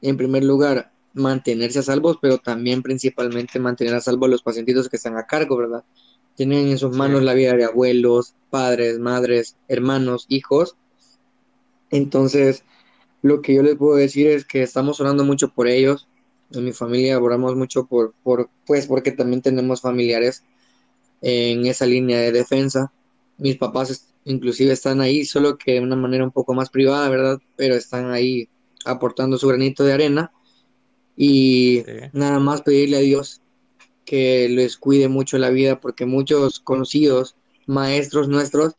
[0.00, 4.88] en primer lugar, mantenerse a salvo, pero también principalmente mantener a salvo a los pacientitos
[4.88, 5.84] que están a cargo, ¿verdad?
[6.34, 10.76] Tienen en sus manos la vida de abuelos, padres, madres, hermanos, hijos.
[11.90, 12.64] Entonces,
[13.20, 16.08] lo que yo les puedo decir es que estamos orando mucho por ellos.
[16.52, 20.44] En mi familia oramos mucho por, por pues porque también tenemos familiares
[21.22, 22.92] en esa línea de defensa.
[23.38, 27.40] Mis papás inclusive están ahí, solo que de una manera un poco más privada, ¿verdad?
[27.56, 28.48] Pero están ahí
[28.84, 30.32] aportando su granito de arena.
[31.16, 33.40] Y nada más pedirle a Dios
[34.04, 38.74] que les cuide mucho la vida porque muchos conocidos, maestros nuestros,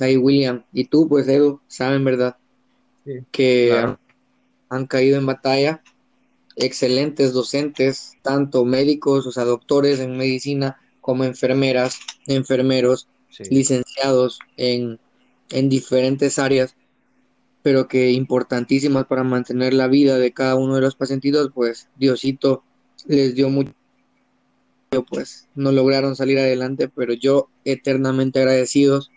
[0.00, 2.36] ahí William y tú pues Edu, saben verdad
[3.30, 3.96] que
[4.68, 5.82] han, caído en batalla,
[6.56, 13.06] excelentes docentes, tanto médicos, o sea, doctores en medicina como enfermeras, enfermeros,
[13.48, 14.98] licenciados en,
[15.50, 16.74] en diferentes áreas
[17.62, 22.62] pero que importantísimas para mantener la vida de cada uno de los pacientitos, pues Diosito
[23.06, 23.74] les dio mucho
[25.08, 29.10] pues no lograron salir adelante, pero yo eternamente agradecidos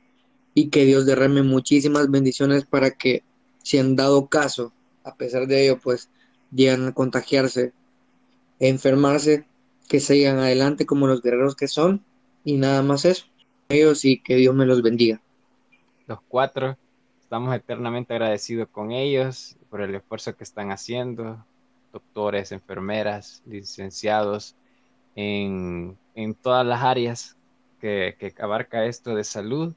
[0.55, 3.23] y que Dios derrame muchísimas bendiciones para que
[3.61, 4.73] si han dado caso,
[5.03, 6.09] a pesar de ello, pues
[6.51, 7.73] llegan a contagiarse,
[8.59, 9.45] enfermarse,
[9.89, 12.05] que sigan adelante como los guerreros que son
[12.45, 13.25] y nada más eso.
[13.69, 15.19] Ellos y que Dios me los bendiga.
[16.05, 16.77] Los cuatro,
[17.19, 21.43] estamos eternamente agradecidos con ellos por el esfuerzo que están haciendo,
[21.91, 24.55] doctores, enfermeras, licenciados,
[25.15, 25.97] en,
[26.43, 27.35] todas las áreas
[27.81, 29.73] que, que, abarca esto de salud.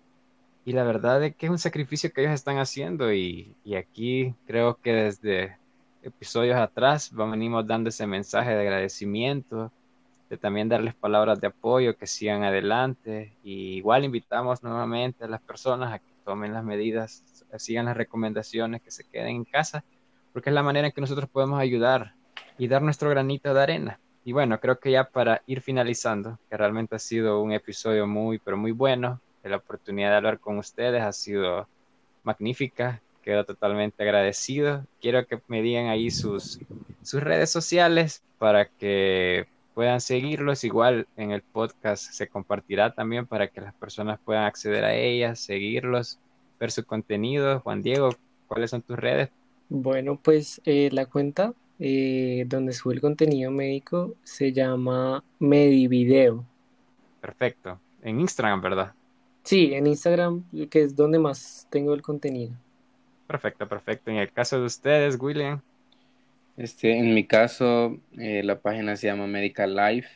[0.67, 4.35] Y la verdad es que es un sacrificio que ellos están haciendo y, y aquí
[4.47, 5.57] creo que desde
[6.03, 9.73] episodios atrás venimos dando ese mensaje de agradecimiento,
[10.37, 13.33] también darles palabras de apoyo, que sigan adelante.
[13.43, 17.25] Y igual invitamos nuevamente a las personas a que tomen las medidas,
[17.57, 19.85] sigan las recomendaciones, que se queden en casa,
[20.33, 22.15] porque es la manera en que nosotros podemos ayudar
[22.59, 23.99] y dar nuestro granito de arena.
[24.25, 28.39] Y bueno, creo que ya para ir finalizando, que realmente ha sido un episodio muy,
[28.39, 31.67] pero muy bueno, la oportunidad de hablar con ustedes ha sido
[32.23, 34.85] magnífica, quedo totalmente agradecido.
[35.01, 36.61] Quiero que me digan ahí sus,
[37.03, 40.65] sus redes sociales para que puedan seguirlos.
[40.65, 45.41] Igual en el podcast se compartirá también para que las personas puedan acceder a ellas,
[45.41, 46.19] seguirlos,
[46.59, 47.61] ver su contenido.
[47.61, 48.11] Juan Diego,
[48.47, 49.31] ¿cuáles son tus redes?
[49.69, 56.45] Bueno, pues eh, la cuenta eh, donde sube el contenido médico se llama Medivideo.
[57.21, 57.81] Perfecto.
[58.03, 58.95] En Instagram, ¿verdad?
[59.45, 62.53] Sí, en Instagram, que es donde más tengo el contenido.
[63.27, 64.11] Perfecto, perfecto.
[64.11, 65.61] En el caso de ustedes, William.
[66.57, 70.09] Este, en mi caso, eh, la página se llama Medical Life,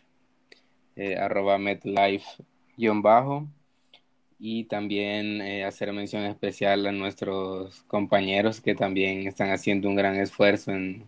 [0.97, 3.49] eh, arroba medlife-bajo.
[4.39, 10.17] Y también eh, hacer mención especial a nuestros compañeros que también están haciendo un gran
[10.17, 11.05] esfuerzo en,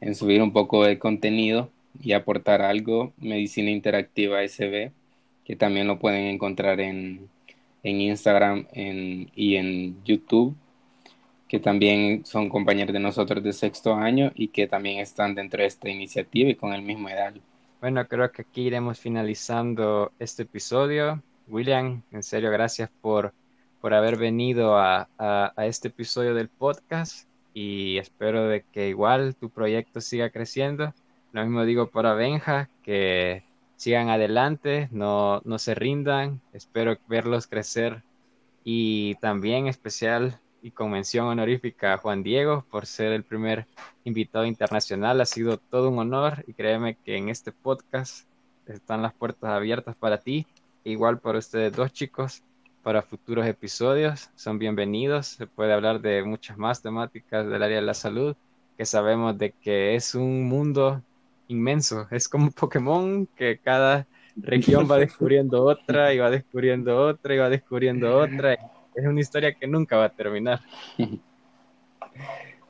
[0.00, 3.12] en subir un poco de contenido y aportar algo.
[3.18, 4.92] Medicina Interactiva SB,
[5.44, 7.28] que también lo pueden encontrar en,
[7.84, 10.56] en Instagram y en YouTube
[11.48, 15.66] que también son compañeros de nosotros de sexto año y que también están dentro de
[15.66, 17.32] esta iniciativa y con el mismo edad.
[17.80, 21.22] Bueno, creo que aquí iremos finalizando este episodio.
[21.48, 23.32] William, en serio, gracias por,
[23.80, 29.48] por haber venido a, a, este episodio del podcast y espero de que igual tu
[29.48, 30.92] proyecto siga creciendo.
[31.32, 33.42] Lo mismo digo para Benja, que
[33.76, 38.02] sigan adelante, no, no se rindan, espero verlos crecer
[38.64, 43.66] y también especial y con mención honorífica a Juan Diego por ser el primer
[44.04, 45.20] invitado internacional.
[45.20, 48.26] Ha sido todo un honor y créeme que en este podcast
[48.66, 50.46] están las puertas abiertas para ti,
[50.84, 52.42] igual para ustedes dos chicos,
[52.82, 54.30] para futuros episodios.
[54.34, 55.26] Son bienvenidos.
[55.28, 58.36] Se puede hablar de muchas más temáticas del área de la salud,
[58.76, 61.02] que sabemos de que es un mundo
[61.48, 62.06] inmenso.
[62.10, 64.06] Es como Pokémon que cada
[64.36, 68.56] región va descubriendo otra y va descubriendo otra y va descubriendo otra
[68.98, 70.60] es una historia que nunca va a terminar.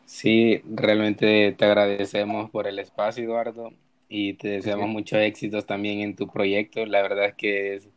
[0.05, 3.75] Sí, realmente te agradecemos por el espacio, Eduardo,
[4.09, 6.87] y te deseamos muchos éxitos también en tu proyecto.
[6.87, 7.89] La verdad es que es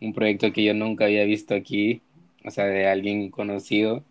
[0.00, 2.02] un proyecto que yo nunca había visto aquí,
[2.44, 4.02] o sea, de alguien conocido,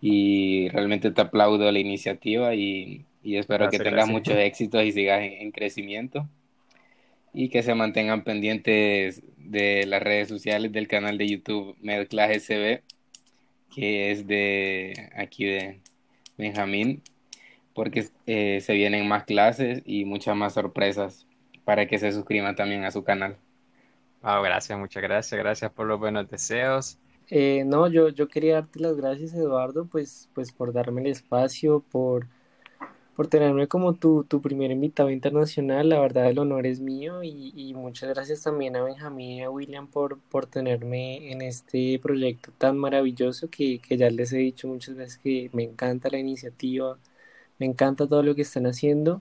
[0.00, 5.52] y realmente te aplaudo la iniciativa y, espero que tengas muchos éxitos y sigas en,
[5.52, 6.26] crecimiento
[7.32, 12.82] y que se mantengan pendientes de las redes sociales del canal de YouTube Medclass SB,
[13.74, 15.80] que es de aquí de
[16.36, 17.02] Benjamín,
[17.74, 21.26] porque eh, se vienen más clases y muchas más sorpresas
[21.64, 23.36] para que se suscriban también a su canal.
[24.22, 26.98] Wow, gracias, muchas gracias, gracias por los buenos deseos.
[27.28, 31.82] Eh, no, yo, yo quería darte las gracias, Eduardo, pues, pues por darme el espacio,
[31.90, 32.26] por
[33.16, 35.88] por tenerme como tu, tu primer invitado internacional.
[35.88, 39.50] La verdad, el honor es mío y, y, muchas gracias también a Benjamín y a
[39.50, 44.68] William por, por tenerme en este proyecto tan maravilloso que, que ya les he dicho
[44.68, 46.98] muchas veces que me encanta la iniciativa,
[47.58, 49.20] me encanta todo lo que están haciendo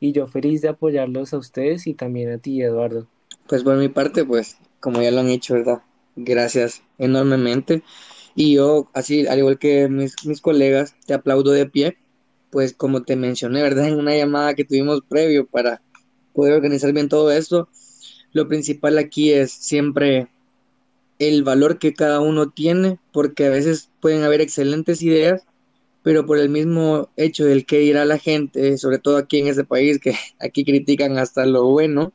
[0.00, 3.06] y yo feliz de apoyarlos a ustedes y también a ti, Eduardo.
[3.48, 5.82] Pues por mi parte, pues como ya lo han hecho, ¿verdad?
[6.16, 7.82] Gracias enormemente.
[8.34, 11.96] Y yo, así, al igual que mis, mis colegas, te aplaudo de pie
[12.50, 13.88] pues como te mencioné, ¿verdad?
[13.88, 15.82] En una llamada que tuvimos previo para
[16.34, 17.68] poder organizar bien todo esto,
[18.32, 20.28] lo principal aquí es siempre
[21.18, 25.42] el valor que cada uno tiene, porque a veces pueden haber excelentes ideas,
[26.02, 29.64] pero por el mismo hecho del que irá la gente, sobre todo aquí en este
[29.64, 32.12] país, que aquí critican hasta lo bueno,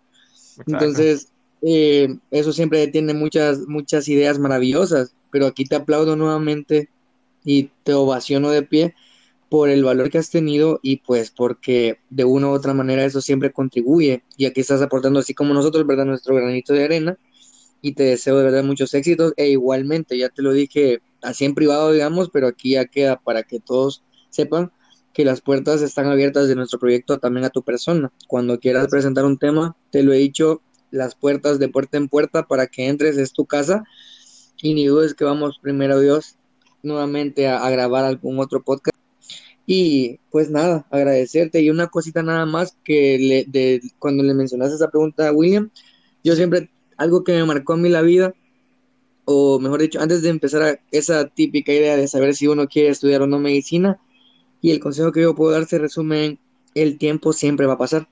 [0.65, 1.29] entonces
[1.61, 6.89] eh, eso siempre tiene muchas, muchas ideas maravillosas, pero aquí te aplaudo nuevamente
[7.43, 8.95] y te ovaciono de pie
[9.49, 13.21] por el valor que has tenido y pues porque de una u otra manera eso
[13.21, 16.05] siempre contribuye, ya que estás aportando así como nosotros, ¿verdad?
[16.05, 17.17] Nuestro granito de arena
[17.81, 21.55] y te deseo de verdad muchos éxitos e igualmente, ya te lo dije así en
[21.55, 24.71] privado, digamos, pero aquí ya queda para que todos sepan
[25.13, 28.11] que las puertas están abiertas de nuestro proyecto también a tu persona.
[28.27, 32.43] Cuando quieras presentar un tema, te lo he dicho, las puertas de puerta en puerta
[32.47, 33.85] para que entres, es tu casa.
[34.61, 36.37] Y ni dudes que vamos primero Dios
[36.83, 38.95] nuevamente a, grabar algún otro podcast.
[39.66, 41.61] Y pues nada, agradecerte.
[41.61, 45.70] Y una cosita nada más que le, de, cuando le mencionaste esa pregunta a William,
[46.24, 48.34] yo siempre, algo que me marcó a mí la vida,
[49.26, 53.24] o mejor dicho, antes de empezar esa típica idea de saber si uno quiere estudiar
[53.24, 53.99] o no medicina,
[54.61, 56.39] y el consejo que yo puedo dar se resume en
[56.76, 58.07] el tiempo siempre va a pasar.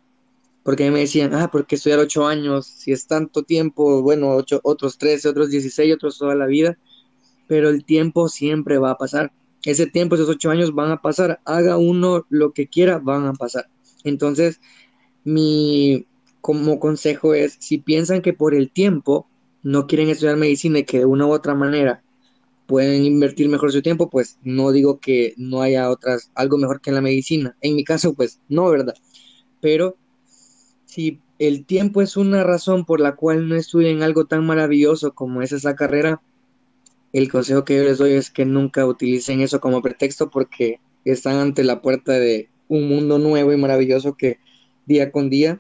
[0.64, 2.66] Porque a mí me decían, ah, ¿por qué estudiar ocho años?
[2.66, 6.78] Si es tanto tiempo, bueno, ocho, otros trece, otros dieciséis, otros toda la vida.
[7.48, 9.34] Pero el tiempo siempre va a pasar.
[9.66, 11.40] Ese tiempo, esos ocho años van a pasar.
[11.46, 13.68] Haga uno lo que quiera, van a pasar.
[14.04, 14.60] Entonces,
[15.24, 16.06] mi
[16.42, 19.28] como consejo es, si piensan que por el tiempo
[19.62, 22.04] no quieren estudiar medicina y que de una u otra manera
[22.68, 26.92] pueden invertir mejor su tiempo, pues no digo que no haya otras, algo mejor que
[26.92, 27.56] la medicina.
[27.62, 28.96] En mi caso, pues no, ¿verdad?
[29.62, 29.96] Pero
[30.86, 35.42] si el tiempo es una razón por la cual no estudien algo tan maravilloso como
[35.42, 36.22] es esa carrera,
[37.14, 41.38] el consejo que yo les doy es que nunca utilicen eso como pretexto porque están
[41.38, 44.40] ante la puerta de un mundo nuevo y maravilloso que
[44.86, 45.60] día con día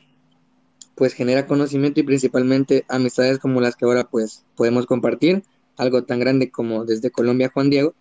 [0.96, 5.44] pues genera conocimiento y principalmente amistades como las que ahora pues podemos compartir
[5.78, 7.96] algo tan grande como desde Colombia Juan Diego.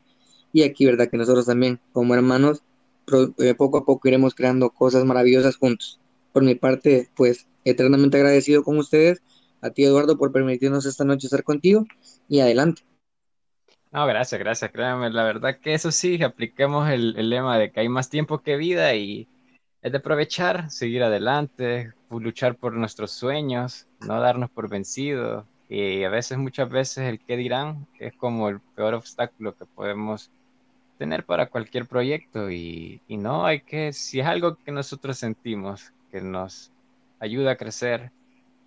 [0.53, 1.09] Y aquí, ¿verdad?
[1.09, 2.63] Que nosotros también, como hermanos,
[3.39, 5.99] eh, poco a poco iremos creando cosas maravillosas juntos.
[6.33, 9.23] Por mi parte, pues, eternamente agradecido con ustedes,
[9.63, 11.87] a ti Eduardo, por permitirnos esta noche estar contigo
[12.29, 12.83] y adelante.
[13.93, 17.81] No, gracias, gracias, créanme, la verdad que eso sí, apliquemos el, el lema de que
[17.81, 19.29] hay más tiempo que vida y
[19.83, 26.11] es de aprovechar, seguir adelante, luchar por nuestros sueños, no darnos por vencidos, y a
[26.11, 30.31] veces, muchas veces, el qué dirán es como el peor obstáculo que podemos
[30.99, 32.51] tener para cualquier proyecto.
[32.51, 36.73] Y, y no hay que, si es algo que nosotros sentimos, que nos
[37.21, 38.13] ayuda a crecer,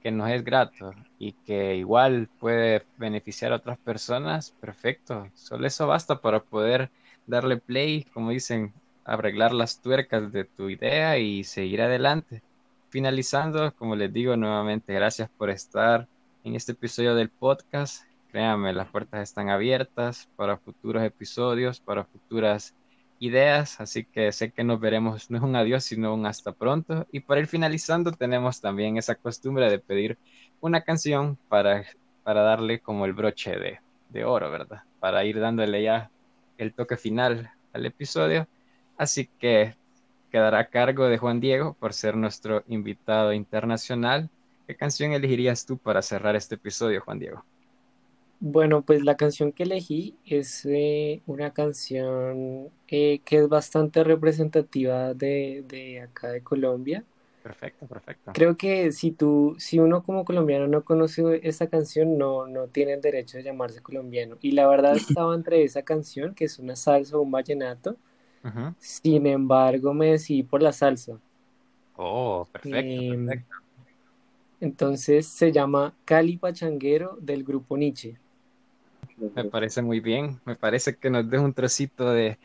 [0.05, 5.31] que nos es grato y que igual puede beneficiar a otras personas, perfecto.
[5.33, 6.91] Solo eso basta para poder
[7.25, 8.71] darle play, como dicen,
[9.03, 12.43] arreglar las tuercas de tu idea y seguir adelante.
[12.89, 16.07] Finalizando, como les digo nuevamente, gracias por estar
[16.43, 18.03] en este episodio del podcast.
[18.31, 22.75] Créanme, las puertas están abiertas para futuros episodios, para futuras
[23.19, 27.07] ideas, así que sé que nos veremos, no es un adiós, sino un hasta pronto.
[27.11, 30.17] Y para ir finalizando, tenemos también esa costumbre de pedir
[30.61, 31.85] una canción para,
[32.23, 34.83] para darle como el broche de, de oro, ¿verdad?
[34.99, 36.09] Para ir dándole ya
[36.57, 38.47] el toque final al episodio.
[38.97, 39.75] Así que
[40.31, 44.29] quedará a cargo de Juan Diego por ser nuestro invitado internacional
[44.67, 47.45] ¿Qué canción elegirías tú para cerrar este episodio, Juan Diego?
[48.47, 55.15] Bueno, pues la canción que elegí es eh, una canción eh, que es bastante representativa
[55.15, 57.03] de, acá de Colombia.
[57.41, 58.31] Perfecto, perfecto.
[58.35, 62.93] Creo que si tú, si uno como colombiano no conoce esta canción, no, no tiene
[62.93, 64.37] el derecho de llamarse colombiano.
[64.41, 67.97] Y la verdad estaba entre esa canción, que es una salsa o un vallenato.
[68.77, 71.17] Sin embargo, me decidí por la salsa.
[71.97, 73.55] Oh, perfecto, em, perfecto.
[74.61, 78.19] Entonces se llama Cali Pachanguero del grupo Nietzsche.
[79.17, 80.39] Me parece muy bien.
[80.45, 82.37] Me parece que nos deja un trocito de,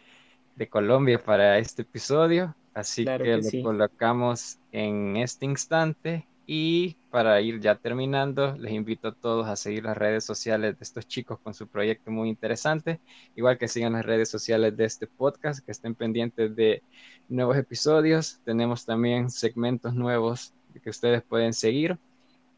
[0.69, 2.55] Colombia para este episodio.
[2.75, 6.27] Así que, lo colocamos en este instante.
[6.47, 10.83] Y para ir ya terminando, les invito a todos a seguir las redes sociales de
[10.83, 13.01] estos chicos con su proyecto muy interesante.
[13.37, 16.83] Igual que sigan las redes sociales de este podcast, que estén pendientes de
[17.29, 18.41] nuevos episodios.
[18.45, 20.53] Tenemos también segmentos nuevos
[20.83, 21.99] que ustedes pueden seguir.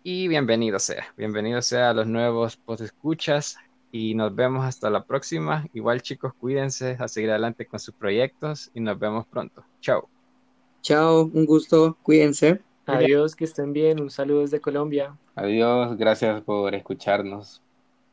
[0.02, 3.56] Y bienvenido sea, bienvenido sea a los nuevos post escuchas
[3.93, 5.66] y nos vemos hasta la próxima.
[5.74, 9.62] Igual chicos, cuídense a seguir adelante con sus proyectos y nos vemos pronto.
[9.81, 10.09] Chao.
[10.81, 12.60] Chao, un gusto, cuídense.
[12.86, 15.16] Adiós, que estén bien, un saludo desde Colombia.
[15.36, 17.62] Adiós, gracias por escucharnos.